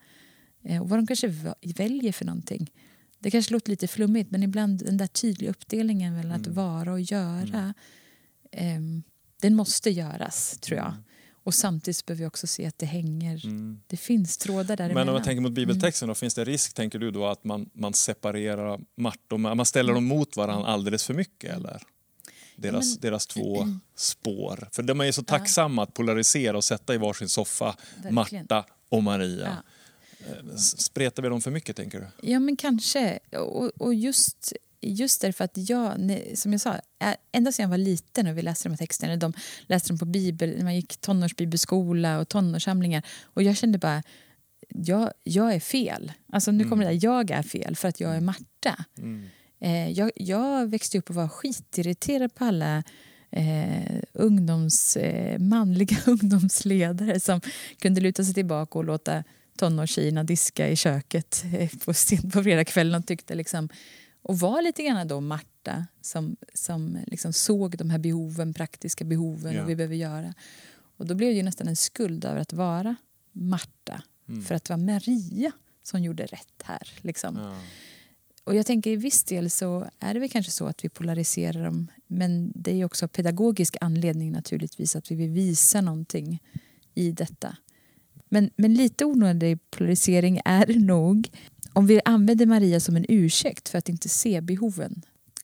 [0.81, 1.35] Och vad de kanske
[1.77, 2.71] väljer för någonting.
[3.19, 6.55] Det kanske låter lite flummigt men ibland den där tydliga uppdelningen mellan att Mm.
[6.55, 7.75] vara och göra
[8.53, 9.03] ehm,
[9.43, 10.89] den måste göras tror jag.
[10.89, 11.03] Mm.
[11.33, 13.81] Och samtidigt behöver vi också se att det hänger, Mm.
[13.87, 14.95] det finns trådar däremellan.
[14.95, 16.11] Men om man tänker mot bibeltexten, Mm.
[16.11, 20.05] då, finns det risk tänker du då att man, man separerar Marta man ställer dem
[20.05, 21.83] mot varandra alldeles för mycket eller?
[22.57, 22.89] Deras, Mm.
[22.91, 24.69] men- deras två spår.
[24.73, 28.15] För de är så tacksamma att polarisera och sätta i varsin soffa Verkligen.
[28.15, 29.45] Marta och Maria.
[29.47, 29.63] Ja.
[30.27, 32.29] Eh, Spretar vi dem för mycket tänker du?
[32.29, 33.19] Ja, men kanske.
[33.33, 35.95] Och, och just, just därför att jag,
[36.35, 36.81] som jag sa,
[37.33, 39.33] ända sedan jag var liten och vi läste de här texterna, de
[39.67, 44.03] läste dem på bibel, när man gick tonårsbibelskola och tonårssamlingar och jag kände bara,
[44.69, 46.13] jag, jag är fel.
[46.33, 48.85] Alltså nu kommer det där, jag är fel för att jag är Marta.
[48.99, 49.29] Mm.
[49.61, 52.83] Eh, jag, jag växte upp och var skitirriterad på alla
[53.31, 57.41] eh, ungdoms, eh, manliga ungdomsledare som
[57.79, 59.25] kunde luta sig tillbaka och låta
[59.59, 61.93] tonårstjejerna diska i köket eh, på,
[62.33, 63.69] på fredagskvällen och tyckte liksom
[64.23, 69.55] och var lite grann då Marta som, som liksom såg de här behoven, praktiska behoven
[69.55, 69.63] Ja.
[69.63, 70.35] och vi behöver göra.
[70.97, 72.97] Och då blev det ju nästan en skuld över att vara
[73.33, 74.43] Marta Mm.
[74.45, 76.89] för att det var Maria som gjorde rätt här.
[77.01, 77.37] Liksom.
[77.37, 77.57] Ja.
[78.45, 81.65] Och jag tänker i viss del så är det väl kanske så att vi polariserar
[81.65, 81.91] dem.
[82.07, 86.43] Men det är också pedagogisk anledning naturligtvis att vi vill visa någonting
[86.95, 87.57] i detta.
[88.29, 91.31] Men, men lite onödig polarisering är det nog
[91.73, 95.03] om vi använder Maria som en ursäkt för att inte se behoven.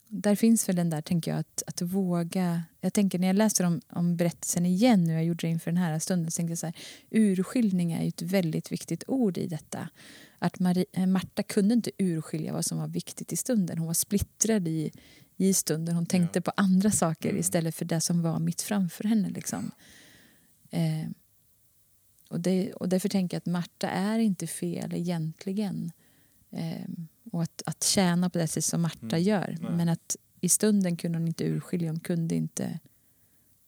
[0.08, 2.62] Där finns väl den där, tänker jag, att, att våga...
[2.80, 5.78] Jag tänker när jag läser om, om berättelsen igen, nu jag gjorde det inför den
[5.78, 6.74] här stunden, så tänkte jag så här,
[7.10, 9.88] urskiljning är ju ett väldigt viktigt ord i detta.
[10.38, 13.78] Att Marie, eh, Marta kunde inte urskilja vad som var viktigt i stunden.
[13.78, 14.92] Hon var splittrad i,
[15.36, 15.94] i stunden.
[15.94, 17.40] Hon tänkte på andra saker Mm.
[17.40, 19.30] istället för det som var mitt framför henne.
[19.30, 19.70] Liksom.
[20.70, 21.08] Eh,
[22.28, 25.92] och, det, och därför tänker jag att Marta är inte fel egentligen.
[26.50, 26.88] Eh,
[27.32, 29.22] och att, att tjäna på det sätt som Marta Mm.
[29.22, 29.56] gör.
[29.60, 29.70] Nej.
[29.72, 32.78] Men att i stunden kunde hon inte urskilja, hon kunde inte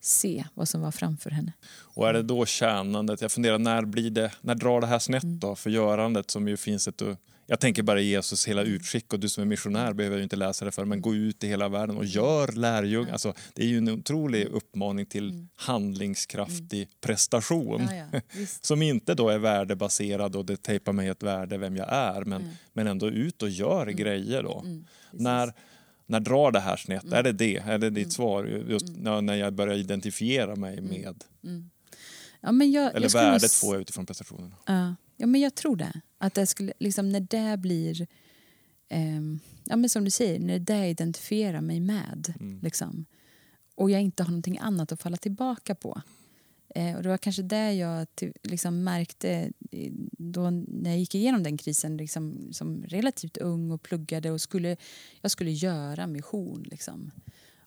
[0.01, 1.53] se vad som var framför henne.
[1.69, 5.25] Och är det då tjänandet, jag funderar när blir det, när drar det här snett
[5.25, 5.38] Mm.
[5.38, 7.03] då för görandet som ju finns ett
[7.46, 8.72] jag tänker bara Jesus hela Mm.
[8.74, 11.44] utskick och du som är missionär behöver ju inte läsa det för men gå ut
[11.44, 13.12] i hela världen och gör lärjungar.
[13.12, 15.48] Alltså, det är ju en otrolig uppmaning till Mm.
[15.56, 17.88] handlingskraftig prestation.
[17.90, 18.20] Ja, ja.
[18.61, 22.42] Som inte då är värdebaserad och det tejpar mig ett värde vem jag är men,
[22.42, 22.54] Mm.
[22.72, 24.61] men ändå ut och gör grejer då.
[24.64, 24.85] Mm.
[25.12, 25.52] När,
[26.06, 27.04] när drar det här snett?
[27.04, 27.14] Mm.
[27.18, 27.56] Är det det?
[27.56, 28.11] Är det ditt Mm.
[28.11, 28.44] svar?
[28.68, 29.26] Just Mm.
[29.26, 30.90] när, jag börjar identifiera mig Mm.
[30.90, 31.70] med Mm.
[32.40, 34.54] Ja, jag, eller jag nog värdet s- får jag utifrån prestationen.
[34.66, 36.00] Ja, ja men jag tror det.
[36.18, 38.07] Att det skulle, liksom, när det blir
[38.88, 42.35] ehm, ja, men som du säger, när det identifierar mig med.
[42.40, 42.61] Mm.
[42.62, 43.07] Liksom,
[43.74, 46.02] och jag inte har någonting annat att falla tillbaka på.
[46.74, 48.07] Eh, och det var kanske det jag
[48.42, 49.52] liksom märkte
[50.11, 54.76] då när jag gick igenom den krisen liksom, som relativt ung och pluggade och skulle,
[55.20, 56.62] jag skulle göra mission.
[56.62, 57.11] Liksom.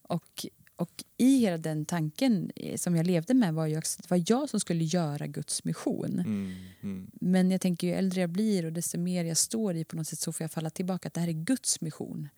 [0.01, 0.45] Och,
[0.79, 4.23] och i hela den tanken eh, som jag levde med var ju att det var
[4.27, 6.19] jag som skulle göra Guds mission.
[6.19, 6.55] Mm.
[6.81, 7.11] Mm.
[7.13, 10.07] Men jag tänker ju äldre jag blir och desto mer jag står i på något
[10.07, 12.29] sätt så får jag falla tillbaka att det här är Guds mission.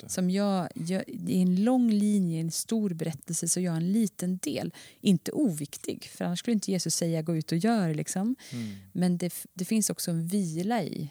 [0.00, 0.08] Det.
[0.08, 4.38] Som jag, jag, I en lång linje, en stor berättelse så är jag en liten
[4.38, 4.74] del.
[5.00, 7.94] Inte oviktig, för annars skulle inte Jesus säga gå ut och gör.
[7.94, 8.36] Liksom.
[8.52, 8.76] Mm.
[8.92, 11.10] Men det, det finns också en vila i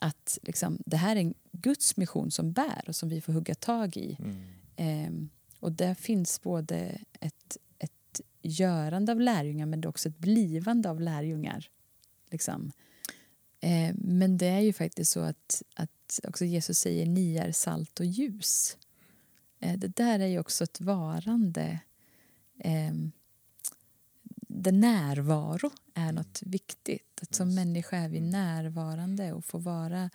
[0.00, 3.54] att liksom, det här är en Guds mission som bär och som vi får hugga
[3.54, 4.18] tag i.
[4.76, 5.28] Mm.
[5.60, 11.70] Och där finns både ett, ett görande av lärjungar men också ett blivande av lärjungar.
[12.30, 12.72] Liksom.
[13.60, 18.00] Ehm, men det är ju faktiskt så att, att också Jesus säger ni är salt
[18.00, 18.76] och ljus.
[19.60, 21.80] Ehm, det där är ju också ett varande.
[22.58, 23.12] Ehm,
[24.48, 27.18] det närvaro är något viktigt.
[27.22, 30.10] Att som människa är vi närvarande och får vara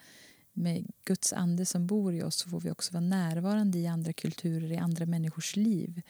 [0.54, 4.14] med Guds ande som bor i oss så får vi också vara närvarande i andra
[4.14, 6.02] kulturer, i andra människors liv.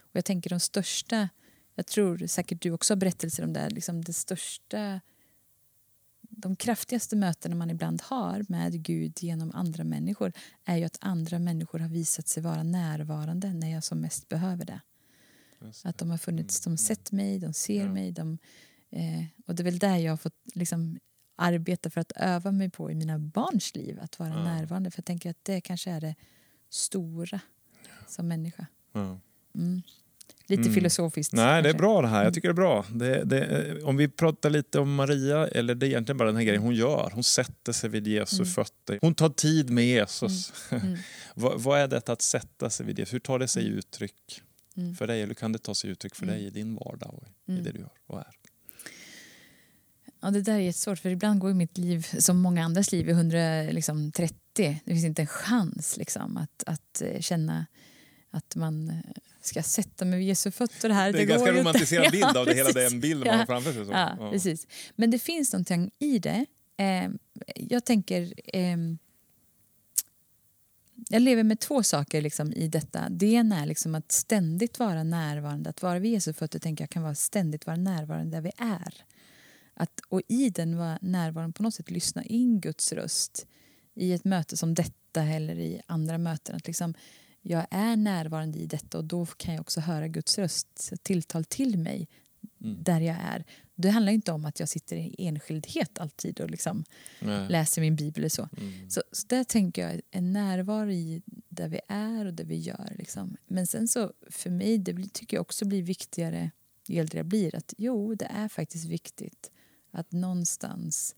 [0.00, 1.28] Och jag tänker de största,
[1.74, 5.00] jag tror säkert du också har berättelser om det, liksom det största
[6.30, 10.32] de kraftigaste mötena man ibland har med Gud genom andra människor
[10.64, 14.64] är ju att andra människor har visat sig vara närvarande när jag som mest behöver
[14.64, 14.80] det.
[15.60, 15.88] Det.
[15.88, 16.72] Att de har funnits, de Mm.
[16.72, 17.92] har sett mig, de ser Ja.
[17.92, 18.12] mig.
[18.12, 18.38] De,
[18.90, 20.98] eh, och det är väl där jag har fått liksom,
[21.38, 23.98] arbeta för att öva mig på i mina barns liv.
[24.02, 24.44] Att vara Ja.
[24.44, 24.90] närvarande.
[24.90, 26.14] För jag tänker att det kanske är det
[26.70, 27.40] stora
[28.06, 28.66] som människa.
[28.94, 29.82] Mm.
[30.46, 30.74] Lite Mm.
[30.74, 31.32] filosofiskt.
[31.32, 31.78] Nej, det är kanske.
[31.78, 32.16] bra det här.
[32.16, 32.24] Mm.
[32.24, 32.84] Jag tycker det är bra.
[32.92, 36.44] Det, det, om vi pratar lite om Maria, eller det är egentligen bara den här
[36.44, 37.10] grejen hon gör.
[37.14, 38.46] Hon sätter sig vid Jesu Mm.
[38.46, 38.98] fötter.
[39.02, 40.52] Hon tar tid med Jesus.
[40.70, 40.96] Mm.
[41.34, 43.14] vad, vad är detta att sätta sig vid Jesus?
[43.14, 43.78] Hur tar det sig Mm.
[43.78, 44.42] uttryck
[44.76, 44.94] Mm.
[44.94, 45.22] för dig?
[45.22, 46.34] Eller kan det ta sig uttryck för Mm.
[46.34, 47.64] dig i din vardag och i Mm.
[47.64, 48.26] det du gör och är?
[50.20, 53.12] Ja, det där är jättesvårt för ibland går mitt liv som många andras liv i
[53.12, 53.74] 130.
[53.74, 54.34] Liksom, 30.
[54.84, 57.66] det finns inte en chans liksom, att, att eh, känna
[58.30, 58.94] att man eh,
[59.42, 61.12] ska sätta mig vid Jesu fötter här.
[61.12, 61.60] Det är en ganska ju inte.
[61.60, 62.90] romantiserad bild Ja, av det hela precis.
[62.90, 63.38] den bilden man Ja.
[63.38, 63.84] har framför sig.
[63.86, 63.92] Så.
[63.92, 64.66] Ja, precis.
[64.96, 66.46] Men det finns någonting i det.
[66.76, 67.08] Eh,
[67.56, 68.34] jag tänker...
[68.56, 68.76] Eh,
[71.10, 73.08] jag lever med två saker liksom i detta.
[73.10, 75.70] Det ena är liksom att ständigt vara närvarande.
[75.70, 78.94] Att vara vid Jesu fötter tänker jag kan vara ständigt vara närvarande där vi är.
[79.78, 83.46] Att, och i den vara närvarande på något sätt lyssna in Guds röst
[83.94, 86.56] i ett möte som detta eller i andra möten.
[86.56, 86.94] Att liksom,
[87.42, 91.78] jag är närvarande i detta och då kan jag också höra Guds röst tilltal till
[91.78, 92.08] mig
[92.60, 92.82] Mm.
[92.82, 93.44] där jag är.
[93.74, 96.84] Det handlar inte om att jag sitter i enskildhet alltid och liksom
[97.20, 97.48] Nej.
[97.48, 98.48] läser min bibel eller så.
[98.56, 98.90] Mm.
[98.90, 102.94] Så, så där tänker jag en närvaro i där vi är och det vi gör.
[102.98, 103.36] Liksom.
[103.46, 106.50] Men sen så för mig, det tycker jag också blir viktigare
[106.88, 109.50] ju äldre jag blir, att jo, det är faktiskt viktigt
[109.98, 111.14] att någonstans,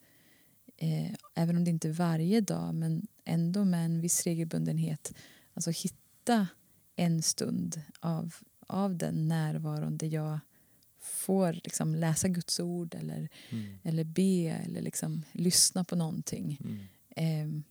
[0.77, 5.15] eh, även om det inte är varje dag, men ändå med en viss regelbundenhet,
[5.55, 6.49] alltså hitta
[6.97, 8.35] en stund av,
[8.67, 10.39] av den närvaron där jag
[10.99, 13.79] får liksom läsa Guds ord eller, Mm.
[13.83, 16.59] eller be eller liksom lyssna på någonting.
[16.65, 16.79] Mm.
[17.57, 17.63] Eh,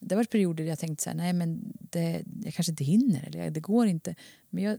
[0.00, 2.84] det har varit perioder där jag tänkt så här, nej men det, jag kanske inte
[2.84, 4.14] hinner eller det går inte.
[4.50, 4.78] Men jag,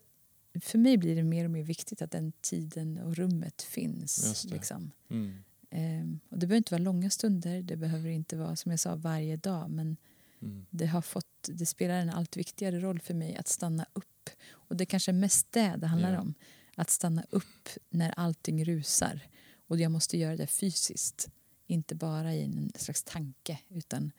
[0.60, 4.44] för mig blir det mer och mer viktigt att den tiden och rummet finns.
[4.44, 4.54] Det.
[4.54, 4.92] Liksom.
[5.10, 5.34] Mm.
[5.70, 8.96] Eh, och det behöver inte vara långa stunder, det behöver inte vara som jag sa
[8.96, 9.70] varje dag.
[9.70, 9.98] Men
[10.42, 10.66] Mm.
[10.70, 14.30] det, har fått, det spelar en allt viktigare roll för mig att stanna upp.
[14.52, 16.22] Och det är kanske mest det det handlar Ja.
[16.22, 16.34] om.
[16.76, 19.20] Att stanna upp när allting rusar.
[19.68, 21.30] Och jag måste göra det fysiskt.
[21.68, 24.12] Inte bara i en slags tanke utan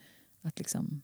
[0.43, 1.03] att liksom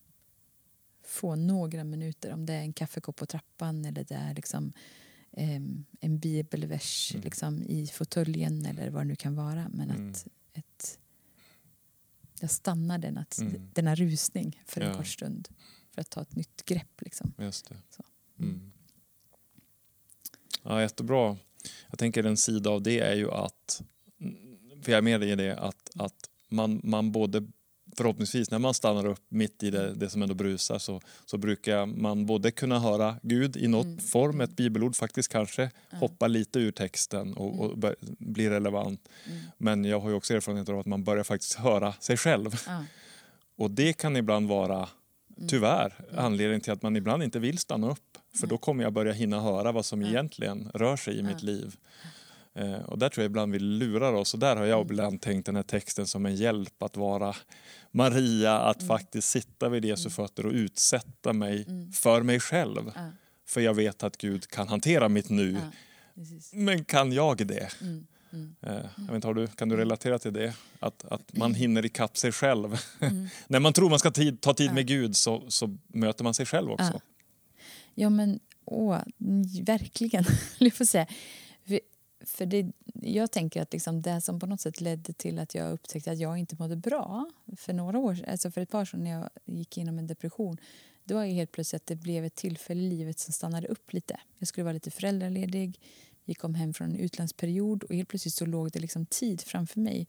[1.04, 2.32] få några minuter.
[2.32, 4.72] Om det är en kaffekopp på trappan eller det är liksom,
[6.00, 7.24] en bibelvers Mm.
[7.24, 9.68] liksom, i fåtöljen eller vad det nu kan vara.
[9.68, 10.10] Men Mm.
[10.10, 10.98] att ett,
[12.40, 13.70] jag stannar den, att, Mm.
[13.72, 14.96] denna rusning för en Ja.
[14.96, 15.48] kort stund
[15.90, 17.00] för att ta ett nytt grepp.
[17.02, 17.32] Liksom.
[17.38, 17.76] Just det.
[17.90, 18.02] Så.
[18.38, 18.72] Mm.
[20.62, 21.36] Ja, jättebra.
[21.90, 23.82] Jag tänker en sida av det är ju att,
[24.82, 27.46] för jag är med dig i det, att, att man, man både
[27.96, 31.86] förhoppningsvis när man stannar upp mitt i det, det som ändå brusar så, så brukar
[31.86, 33.98] man både kunna höra Gud i något Mm.
[33.98, 35.96] form, ett bibelord faktiskt kanske, Ja.
[35.98, 39.08] hoppa lite ur texten och, och bör, bli relevant.
[39.26, 39.38] Mm.
[39.58, 42.50] Men jag har ju också erfarenhet av att man börjar faktiskt höra sig själv.
[43.56, 44.88] Och det kan ibland vara,
[45.36, 45.48] Mm.
[45.48, 46.24] tyvärr, Mm.
[46.24, 48.18] anledningen till att man ibland inte vill stanna upp.
[48.40, 51.76] För då kommer jag börja hinna höra vad som egentligen rör sig i mitt liv.
[52.54, 54.92] Eh, och där tror jag ibland vi lurar oss och där har jag Mm.
[54.92, 57.34] ibland tänkt den här texten som en hjälp att vara
[57.90, 58.88] Maria, att Mm.
[58.88, 61.92] faktiskt sitta vid Jesu fötter och utsätta mig Mm.
[61.92, 62.92] för mig själv.
[62.94, 63.10] Ja,
[63.46, 65.56] För jag vet att Gud kan hantera mitt nu.
[66.14, 66.50] precis.
[66.54, 67.68] Men kan jag det?
[67.80, 70.54] Mm, mm, Eh, jag vet har du, kan du relatera till det?
[70.80, 72.78] Att, att man hinner ikapp sig själv.
[73.00, 73.28] mm.
[73.46, 74.72] När man tror man ska tid, ta tid Ja.
[74.74, 77.00] med Gud så, så möter man sig själv också.
[77.94, 78.10] Ja.
[78.10, 78.98] Men åh,
[79.62, 80.24] verkligen,
[80.58, 81.06] jag får säga.
[82.24, 85.72] För, det, jag tänker att liksom det som på något sätt ledde till att jag
[85.72, 89.04] upptäckte att jag inte mådde bra för några år alltså för ett par år sedan
[89.04, 90.56] när jag gick igenom en depression
[91.04, 93.92] då var ju helt plötsligt att det blev ett tillfälle i livet som stannade upp
[93.92, 94.20] lite.
[94.38, 95.80] Jag skulle vara lite föräldraledig,
[96.24, 99.80] vi kom hem från en utlandsperiod och helt plötsligt så låg det liksom tid framför
[99.80, 100.08] mig.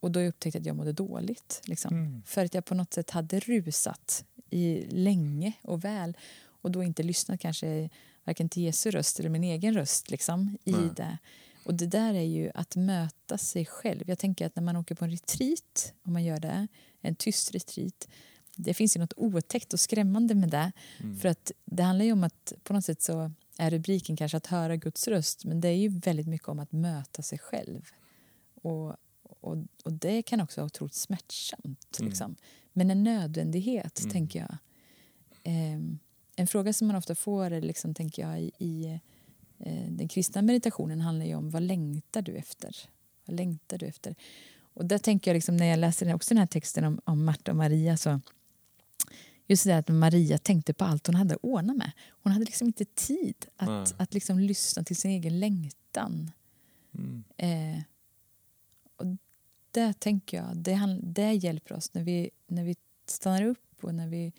[0.00, 1.62] Och då upptäckte jag att jag mådde dåligt.
[1.64, 1.94] Liksom.
[1.94, 2.22] Mm.
[2.26, 7.02] För att jag på något sätt hade rusat i länge och väl och då inte
[7.02, 7.90] lyssnat kanske
[8.24, 10.90] varken till Jesu röst eller min egen röst liksom, i Nej.
[10.96, 11.18] det.
[11.64, 14.04] Och det där är ju att möta sig själv.
[14.06, 16.66] Jag tänker att när man åker på en retreat, om man gör det,
[17.00, 18.08] en tyst retreat,
[18.56, 20.72] det finns ju något otäckt och skrämmande med det.
[21.00, 21.18] Mm.
[21.18, 24.46] För att det handlar ju om att på något sätt så är rubriken kanske att
[24.46, 27.90] höra Guds röst men det är ju väldigt mycket om att möta sig själv.
[28.54, 31.98] Och, och, och det kan också vara otroligt smärtsamt.
[31.98, 32.08] Mm.
[32.08, 32.36] Liksom.
[32.72, 34.12] Men en nödvändighet, Mm.
[34.12, 34.56] tänker jag.
[35.42, 35.98] Ehm,
[36.40, 39.00] en fråga som man ofta får liksom, tänker jag, i, i
[39.58, 42.76] eh, den kristna meditationen handlar ju om vad längtar du efter?
[43.26, 44.14] Vad längtar du efter?
[44.74, 47.50] Och där tänker jag liksom, när jag läser också den här texten om, om Marta
[47.50, 48.20] och Maria så
[49.46, 51.92] just det där att Maria tänkte på allt hon hade att ordna med.
[52.22, 53.86] Hon hade liksom inte tid att, Nej.
[53.96, 56.30] att liksom lyssna till sin egen längtan.
[56.94, 57.24] Mm.
[57.36, 57.82] Eh,
[58.96, 59.06] och
[59.70, 62.76] det tänker jag, det, det hjälper oss när vi, när vi
[63.06, 64.32] stannar upp och när vi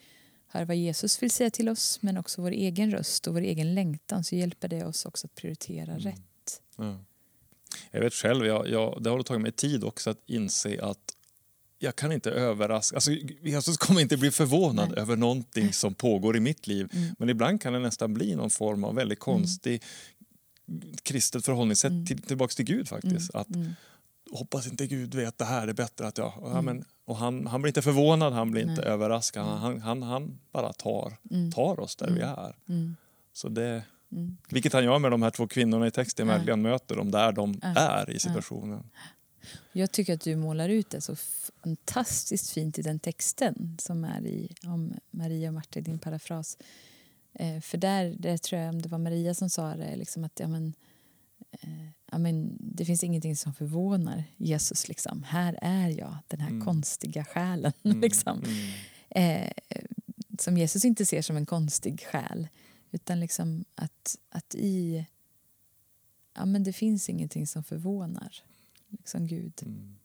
[0.52, 3.74] hör vad Jesus vill säga till oss men också vår egen röst och vår egen
[3.74, 6.00] längtan så hjälper det oss också att prioritera Mm.
[6.04, 6.62] rätt.
[6.78, 7.00] Ja.
[7.92, 11.16] Jag vet själv, jag, jag, det har tagit mig tid också att inse att
[11.80, 12.98] jag kan inte överraska.
[12.98, 13.12] Alltså,
[13.42, 15.00] Jesus kommer inte bli förvånad Nej.
[15.00, 16.90] över någonting som pågår i mitt liv.
[16.94, 17.16] Mm.
[17.20, 19.84] Men ibland kan det nästan bli någon form av väldigt konstig
[21.04, 22.06] kristet förhållningssätt Mm.
[22.06, 23.36] till, tillbaks till Gud faktiskt.
[23.36, 23.74] Att Mm.
[24.32, 26.34] hoppas inte Gud vet det här är bättre att jag...
[26.42, 26.66] Ja, Mm.
[26.66, 28.92] men, och han, han blir inte förvånad, han blir inte Nej.
[28.92, 29.48] överraskad.
[29.48, 29.58] Mm.
[29.60, 31.52] Han, han, han bara tar, Mm.
[31.52, 32.30] tar oss där vi Mm.
[32.40, 32.56] är.
[32.70, 32.96] Mm.
[33.34, 34.38] Så det, Mm.
[34.50, 36.34] vilket han gör med de här två kvinnorna i texten, Ja.
[36.34, 37.68] verkligen möter dem där de Ja.
[37.80, 38.84] är i situationen.
[39.72, 41.16] Jag tycker att du målar ut det så
[41.64, 46.58] fantastiskt fint i den texten som är i om Maria och Marta i din parafras.
[47.34, 50.40] Eh, för där, där tror jag om det var Maria som sa det, liksom att
[50.40, 50.74] ja, men,
[52.12, 54.88] ja, men, det finns ingenting som förvånar Jesus.
[54.88, 55.24] Liksom.
[55.24, 56.66] Här är jag, den här Mm.
[56.66, 57.74] konstiga själen.
[57.84, 58.44] Mm, liksom.
[58.44, 58.72] mm,
[59.10, 59.52] eh,
[60.40, 62.48] som Jesus inte ser som en konstig själ.
[62.92, 65.06] Utan liksom att, att i...
[66.34, 68.36] Ja, men det finns ingenting som förvånar
[68.90, 69.54] liksom Gud.
[69.66, 69.96] mm.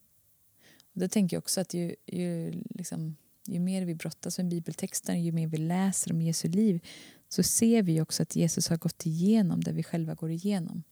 [0.94, 5.22] Och det tänker jag också att ju, ju, liksom, ju mer vi brottas med bibeltexten,
[5.22, 6.80] ju mer vi läser om Jesu liv
[7.28, 10.82] så ser vi också att Jesus har gått igenom det vi själva går igenom.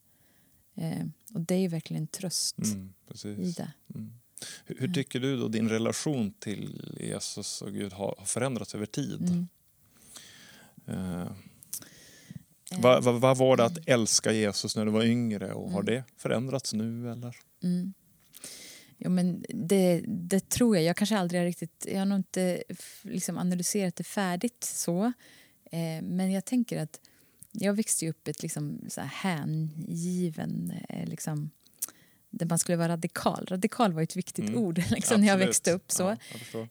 [0.75, 2.93] Eh, och det är verkligen en tröst Mm,
[3.43, 3.73] i det.
[3.95, 4.13] Mm.
[4.65, 8.87] Hur, hur tycker du då din relation till Jesus och Gud har, har förändrats över
[8.87, 9.29] tid?
[9.29, 9.49] Mm.
[10.87, 11.27] Eh,
[12.73, 15.81] Eh, vad, vad, vad var det att älska Jesus när du var yngre och har
[15.81, 15.95] Mm.
[15.95, 17.37] det förändrats nu eller?
[17.63, 17.93] Mm.
[18.99, 20.85] Jo, men det, det tror jag.
[20.85, 21.87] Jag kanske aldrig har riktigt...
[21.93, 22.65] Jag har nog inte
[23.03, 25.05] liksom analyserat det färdigt så.
[25.71, 27.01] Eh, men jag tänker att
[27.59, 30.73] jag växte upp ett liksom, så här hängiven...
[30.89, 31.51] Eh, liksom,
[32.31, 33.47] där man skulle vara radikal.
[33.51, 34.61] Radikal var ett viktigt Mm.
[34.61, 35.91] ord liksom, när jag växte upp.
[35.93, 36.03] så.
[36.03, 36.17] Ja,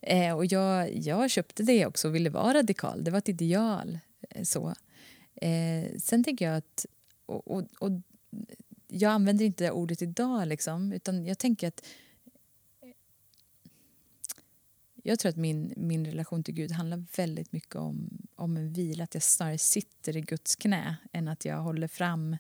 [0.02, 0.28] jag.
[0.28, 3.04] Eh, och jag, jag köpte det också och ville vara radikal.
[3.04, 4.00] Det var ett ideal.
[4.30, 4.74] Eh, så.
[5.36, 6.86] Eh, sen tänker jag att...
[7.26, 7.92] Och, och, och,
[8.88, 11.86] jag använder inte det ordet idag, liksom, utan jag tänker att...
[15.06, 19.04] Jag tror att min, min relation till Gud handlar väldigt mycket om, om en vila.
[19.04, 22.38] Att jag snarare sitter i Guds knä än att jag håller fram...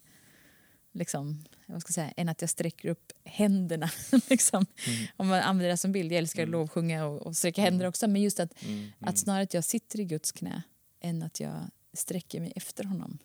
[0.96, 3.90] Liksom, vad ska jag säga, än att jag sträcker upp händerna.
[4.30, 4.66] liksom.
[4.88, 5.08] Mm.
[5.18, 6.12] Om man använder det som bild.
[6.12, 6.60] Jag älskar att Mm.
[6.60, 8.08] lovsjunga och, och sträcka händer också.
[8.08, 8.92] Men just att, Mm, mm.
[9.00, 10.64] att snarare att jag sitter i Guds knä
[11.00, 11.56] än att jag
[11.94, 13.18] sträcker mig efter honom.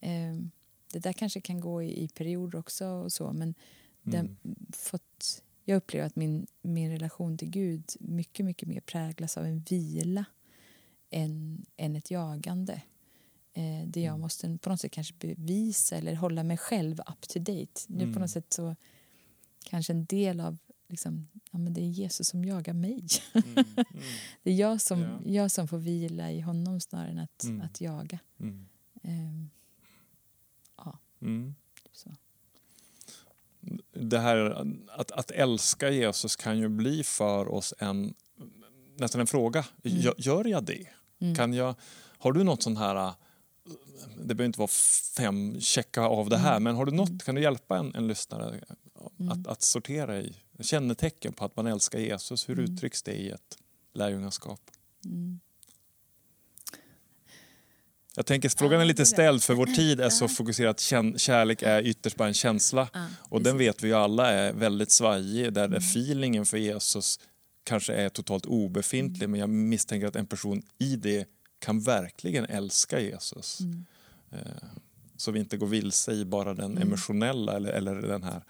[0.00, 0.50] Ehm,
[0.92, 3.54] det där kanske kan gå i, i perioder också och så men
[4.02, 4.36] det har Mm.
[4.72, 9.60] fått, jag upplever att min, min relation till Gud mycket, mycket mer präglas av en
[9.60, 10.24] vila
[11.10, 12.82] än, än ett jagande.
[13.54, 14.20] Eh, där jag Mm.
[14.20, 17.80] måste på något sätt kanske bevisa eller hålla mig själv up to date.
[17.86, 18.20] Nu på Mm.
[18.20, 18.76] något sätt så
[19.64, 20.58] kanske en del av
[20.88, 23.06] liksom, ja, men det är Jesus som jagar mig.
[23.34, 23.44] Mm,
[23.76, 23.84] mm,
[24.42, 25.20] Det är jag som, Ja.
[25.26, 27.60] jag som får vila i honom snarare än att, Mm.
[27.60, 28.18] att jaga.
[28.40, 28.68] mm,
[29.02, 29.50] Ehm,
[31.20, 31.54] mm.
[33.94, 38.14] Det här att, att älska Jesus kan ju bli för oss en,
[38.96, 39.64] nästan en fråga.
[39.82, 40.86] Gör, gör jag det?
[41.36, 41.74] Kan jag,
[42.18, 43.14] har du något sånt här
[44.18, 44.70] det behöver inte vara
[45.16, 48.60] fem checka av det här, men har du något, kan du hjälpa en, en lyssnare
[49.30, 52.48] att, att sortera i kännetecken på att man älskar Jesus?
[52.48, 53.58] Hur uttrycks det i ett
[53.94, 54.60] lärjungaskap?
[58.12, 58.16] Mm.
[58.16, 60.80] Jag tänker frågan är lite ställd för vår tid är så fokuserad att
[61.20, 62.88] kärlek är ytterst bara en känsla.
[63.18, 67.20] Och den vet vi ju alla är väldigt svajig, där feelingen för Jesus
[67.64, 73.00] kanske är totalt obefintlig men jag misstänker att en person i det kan verkligen älska
[73.00, 73.60] Jesus.
[73.60, 73.86] Mm.
[75.16, 76.82] Så vi inte går vilse i bara den mm.
[76.82, 78.42] emotionella eller, eller den här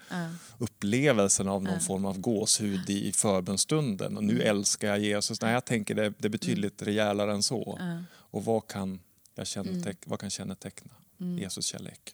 [0.57, 4.17] upplevelsen av någon form av gåshud i förbönstunden.
[4.17, 4.47] Och nu mm.
[4.47, 5.41] älskar jag Jesus.
[5.41, 6.93] Nej, jag tänker det, det är betydligt mm.
[6.93, 7.79] rejälare än så.
[8.09, 8.99] Och vad kan,
[9.35, 10.09] jag känneteck, mm.
[10.09, 11.37] vad kan känneteckna mm.
[11.37, 12.13] Jesus kärlek?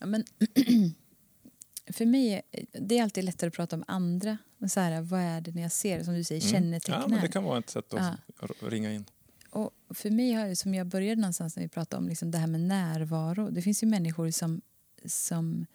[0.00, 0.24] Ja, men
[1.92, 2.42] för mig
[2.72, 4.38] det är alltid lättare att prata om andra.
[4.68, 7.00] Så här, vad är det när jag ser, som du säger, kännetecknar.
[7.00, 8.18] Ja, men det kan vara ett sätt att
[8.60, 9.04] ringa in.
[9.50, 12.46] Och för mig, har, som jag började någonstans när vi pratade om liksom det här
[12.46, 13.50] med närvaro.
[13.50, 14.60] Det finns ju människor som,
[15.06, 15.66] som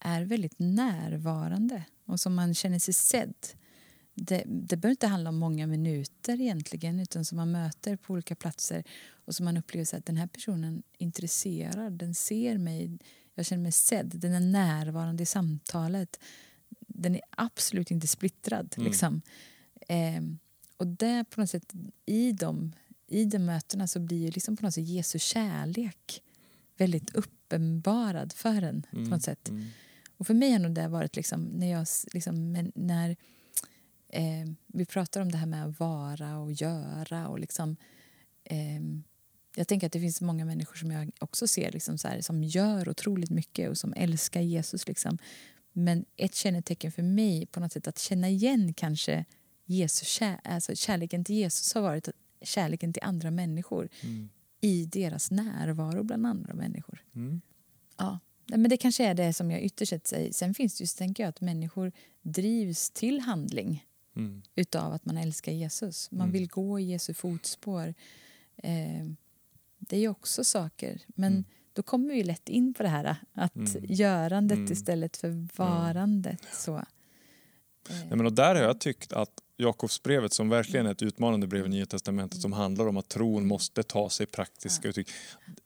[0.00, 3.34] är väldigt närvarande och som man känner sig sedd.
[4.22, 8.34] Det, det behöver inte handla om många minuter egentligen utan som man möter på olika
[8.34, 12.98] platser och som man upplever att den här personen är intresserad, den ser mig,
[13.34, 16.20] jag känner mig sedd, den är närvarande i samtalet.
[16.78, 18.74] Den är absolut inte splittrad.
[18.76, 18.86] Mm.
[18.86, 19.22] Liksom.
[19.88, 20.22] Eh,
[20.76, 21.72] och det på något sätt,
[22.06, 22.72] i de
[23.10, 26.22] i de mötena så blir ju liksom på något sätt Jesu kärlek
[26.76, 28.82] väldigt uppenbarad för en.
[28.82, 29.48] på mm, något sätt.
[29.48, 29.66] Mm.
[30.16, 33.16] Och för mig har nog det varit liksom, när, jag, liksom, när
[34.12, 37.76] eh, vi pratar om det här med att vara och göra och liksom
[38.44, 38.80] eh,
[39.56, 42.44] jag tänker att det finns många människor som jag också ser liksom så här, som
[42.44, 44.88] gör otroligt mycket och som älskar Jesus.
[44.88, 45.18] Liksom.
[45.72, 49.24] Men ett kännetecken för mig på något sätt att känna igen kanske
[49.64, 52.08] Jesus, kär, alltså kärleken till Jesus har varit
[52.42, 54.28] kärleken till andra människor mm.
[54.60, 57.04] i deras närvaro bland andra människor.
[57.14, 57.40] Mm.
[57.98, 58.18] Ja.
[58.46, 60.32] Men det kanske är det som jag ytterst sett säger.
[60.32, 61.92] Sen finns det just, tänker jag, att människor
[62.22, 63.86] drivs till handling
[64.20, 64.42] mm.
[64.54, 66.10] utav att man älskar Jesus.
[66.10, 66.32] Man mm.
[66.32, 67.94] vill gå i Jesu fotspår.
[68.56, 69.06] Eh,
[69.78, 71.02] det är ju också saker.
[71.06, 71.44] Men mm.
[71.72, 73.84] då kommer vi lätt in på det här att mm.
[73.84, 74.72] görandet mm.
[74.72, 76.44] istället för varandet.
[76.52, 76.76] Så.
[76.76, 76.84] Eh.
[77.88, 81.66] Nej, men och där har jag tyckt att Jakobsbrevet som verkligen är ett utmanande brev
[81.66, 85.08] i Nya Testamentet som handlar om att tron måste ta sig praktiska uttryck.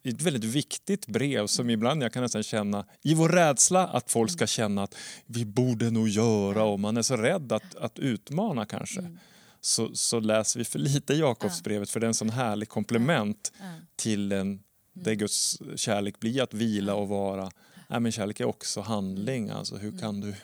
[0.02, 4.30] Ett väldigt viktigt brev som ibland jag kan nästan känna, i vår rädsla att folk
[4.30, 4.94] ska känna att
[5.26, 9.00] vi borde nog göra och man är så rädd att, att utmana kanske.
[9.00, 9.18] Mm.
[9.60, 13.52] Så, så läser vi för lite Jakobsbrevet för det är en sån härlig komplement
[13.96, 15.18] till en, mm.
[15.18, 17.50] Guds kärlek blir att vila och vara.
[17.88, 20.34] Nej, men kärlek är också handling, alltså hur kan du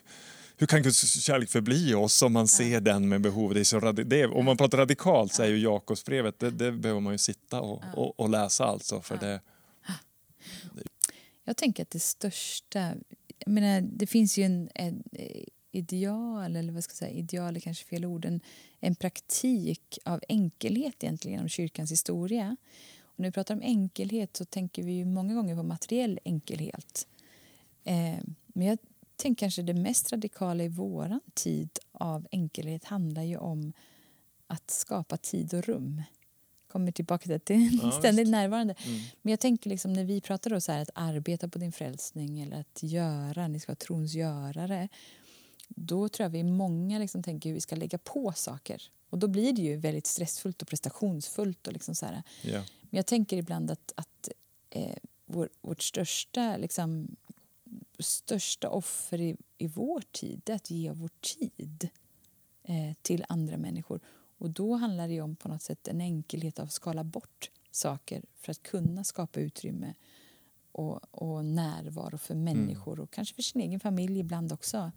[0.61, 3.55] hur kan Guds kärlek förbli oss om man ser den med behov?
[3.55, 7.01] Det är så det, om man pratar radikalt så är ju Jakobsbrevet, det, det behöver
[7.01, 9.01] man ju sitta och, och, och läsa alltså.
[9.01, 9.41] För det,
[11.45, 12.95] Jag tänker att det största,
[13.39, 15.03] jag menar, det finns ju en, en
[15.73, 18.41] ideal, eller vad ska jag säga, ideal är kanske fel ord, en,
[18.81, 22.57] en praktik av enkelhet egentligen genom kyrkans historia.
[23.03, 27.07] Och när vi pratar om enkelhet så tänker vi många gånger på materiell enkelhet.
[27.85, 28.79] Eh, men jag
[29.21, 33.73] tänker kanske det mest radikala i vår tid av enkelhet handlar ju om
[34.47, 36.03] att skapa tid och rum.
[36.69, 38.31] Kommer tillbaka till det, ja, ständigt just.
[38.31, 38.75] närvarande.
[38.87, 39.01] Mm.
[39.23, 42.41] Men jag tänker liksom när vi pratar då så här att arbeta på din frälsning
[42.41, 44.89] eller att göra, ni ska vara trons görare.
[45.69, 48.83] Då tror jag vi många liksom tänker hur vi ska lägga på saker.
[49.11, 51.67] Och då blir det ju väldigt stressfullt och prestationsfullt.
[51.67, 52.23] Och liksom så här.
[52.43, 52.65] Yeah.
[52.81, 54.29] Men jag tänker ibland att, att
[54.71, 54.97] eh,
[55.27, 57.17] vår, vårt största liksom,
[58.03, 61.89] största offer i, i vår tid är att ge vår tid
[62.63, 64.01] eh, till andra människor.
[64.39, 68.23] Och Då handlar det om på något sätt en enkelhet av att skala bort saker
[68.37, 69.95] för att kunna skapa utrymme
[70.73, 72.45] och, och närvaro för mm.
[72.45, 73.03] människor mm.
[73.03, 74.93] och kanske för sin egen familj ibland också.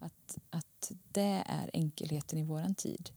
[0.00, 3.10] Att, att det är enkelheten i vår tid.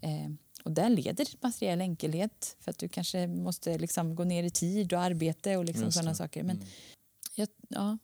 [0.00, 0.30] Eh,
[0.64, 4.50] och där leder till materiell enkelhet för att du kanske måste liksom gå ner i
[4.50, 6.42] tid och arbete och liksom sådana saker.
[6.42, 6.68] Men mm.
[7.34, 7.98] jag, ja,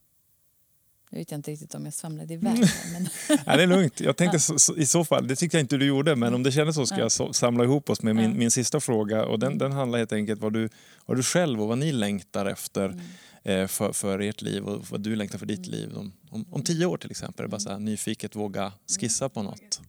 [1.09, 2.59] nu vet jag inte riktigt om jag svamlade iväg.
[2.93, 3.09] Men...
[3.45, 3.99] Nej, det är lugnt.
[3.99, 6.43] Jag tänkte så, så, i så fall, det tyckte jag inte du gjorde, men om
[6.43, 9.25] det kändes så ska jag så, samla ihop oss med min, min sista fråga.
[9.25, 10.69] Och den, den handlar helt enkelt vad du,
[11.05, 13.01] vad du själv och vad ni längtar efter mm.
[13.43, 15.71] eh, för, för ert liv och vad du längtar för ditt mm.
[15.71, 15.97] liv.
[15.97, 19.81] Om, om, om, tio år till exempel, bara så här, nyfiket våga skissa på något.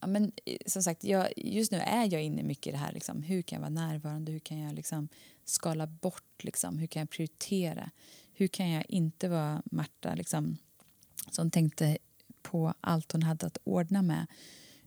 [0.00, 2.92] Ja, men, eh, som sagt, jag, just nu är jag inne mycket i det här.
[2.92, 4.32] Liksom, hur kan jag vara närvarande?
[4.32, 5.08] Hur kan jag liksom,
[5.44, 6.44] skala bort?
[6.44, 7.90] Liksom, hur kan jag prioritera?
[8.40, 10.56] Hur kan jag inte vara Marta liksom,
[11.30, 11.98] som tänkte
[12.42, 14.26] på allt hon hade att ordna med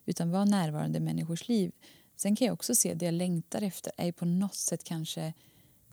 [0.04, 1.72] utan vara närvarande i människors liv.
[2.16, 5.32] Sen kan jag också se det jag längtar efter är på något sätt kanske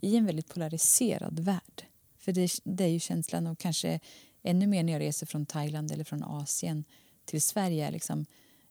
[0.02, 1.86] i en väldigt polariserad värld.
[2.18, 4.00] För det, det är ju känslan och kanske
[4.44, 6.84] ännu mer när jag reser från Thailand eller från Asien
[7.26, 7.92] till Sverige.
[7.92, 8.26] Liksom,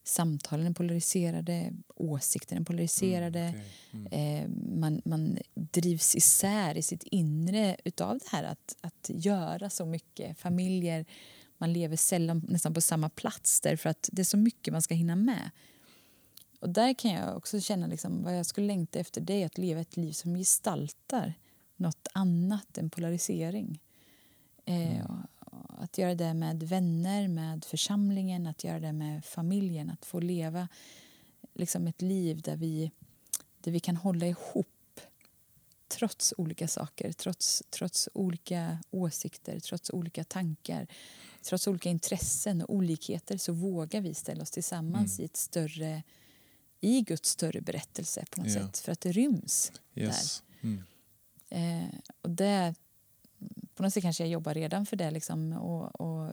[0.05, 3.41] samtalen är polariserade, åsikterna är polariserade.
[3.41, 4.19] Mm, okay.
[4.19, 4.45] mm.
[4.45, 9.87] Eh, man, man drivs isär i sitt inre utav det här att, att göra så
[9.87, 10.39] mycket.
[10.39, 11.07] Familjer,
[11.59, 14.95] man lever sällan nästan på samma plats därför att det är så mycket man ska
[14.95, 15.51] hinna med.
[16.61, 19.59] Och där kan jag också känna liksom, vad jag skulle längta efter det är att
[19.59, 21.35] leva ett liv som gestaltar
[21.77, 23.81] nåt annat än polarisering.
[24.65, 25.27] Eh, mm.
[25.69, 29.91] Att göra det med vänner, med församlingen, att göra det med familjen.
[29.91, 30.69] Att få leva
[31.55, 32.91] liksom ett liv där vi,
[33.61, 34.67] där vi kan hålla ihop
[35.89, 40.87] trots olika saker, trots, trots olika åsikter, trots olika tankar.
[41.43, 45.23] Trots olika intressen och olikheter så vågar vi ställa oss tillsammans mm.
[45.23, 46.03] i ett större
[46.81, 48.67] i Guds större berättelse på något ja.
[48.67, 50.43] sätt för att det ryms yes.
[50.61, 50.69] där.
[50.69, 50.85] Mm.
[51.51, 52.75] Eh, och det,
[53.81, 56.33] på något sätt kanske jag jobbar redan för det liksom, och, och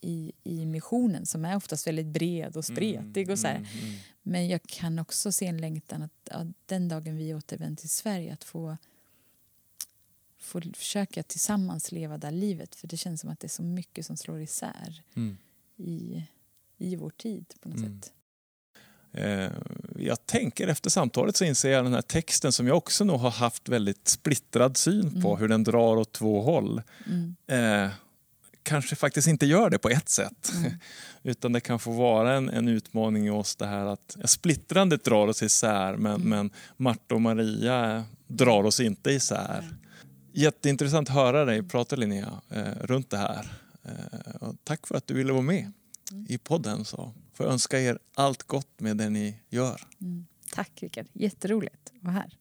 [0.00, 3.30] i, i missionen som är oftast väldigt bred och spretig.
[3.30, 7.16] och så mm, mm, Men jag kan också se en längtan att ja, den dagen
[7.16, 8.76] vi återvänder till Sverige att få,
[10.38, 12.74] få försöka tillsammans leva det livet.
[12.74, 15.36] För det känns som att det är så mycket som slår isär mm.
[15.76, 16.24] i,
[16.78, 18.00] i vår tid på något mm.
[18.00, 18.12] sätt.
[19.12, 19.52] Eh,
[20.06, 23.30] jag tänker efter samtalet så inser jag den här texten som jag också nog har
[23.30, 25.40] haft väldigt splittrad syn på, mm.
[25.40, 26.82] hur den drar åt två håll.
[27.06, 27.36] Mm.
[27.46, 27.90] Eh,
[28.62, 30.52] kanske faktiskt inte gör det på ett sätt.
[30.56, 30.72] Mm.
[31.22, 35.04] Utan det kan få vara en, en utmaning i oss det här att ja, splittrandet
[35.04, 36.28] drar oss isär men, mm.
[36.28, 39.70] men Marta och Maria drar oss inte isär.
[40.32, 43.52] Jätteintressant att höra dig prata Linnea eh, runt det här.
[43.84, 45.72] Eh, tack för att du ville vara med
[46.12, 46.26] mm.
[46.28, 46.84] i podden.
[46.84, 47.12] Så
[47.42, 49.80] får jag önska er allt gott med det ni gör.
[50.00, 50.26] Mm.
[50.52, 52.38] Tack Rickard, jätteroligt att vara här.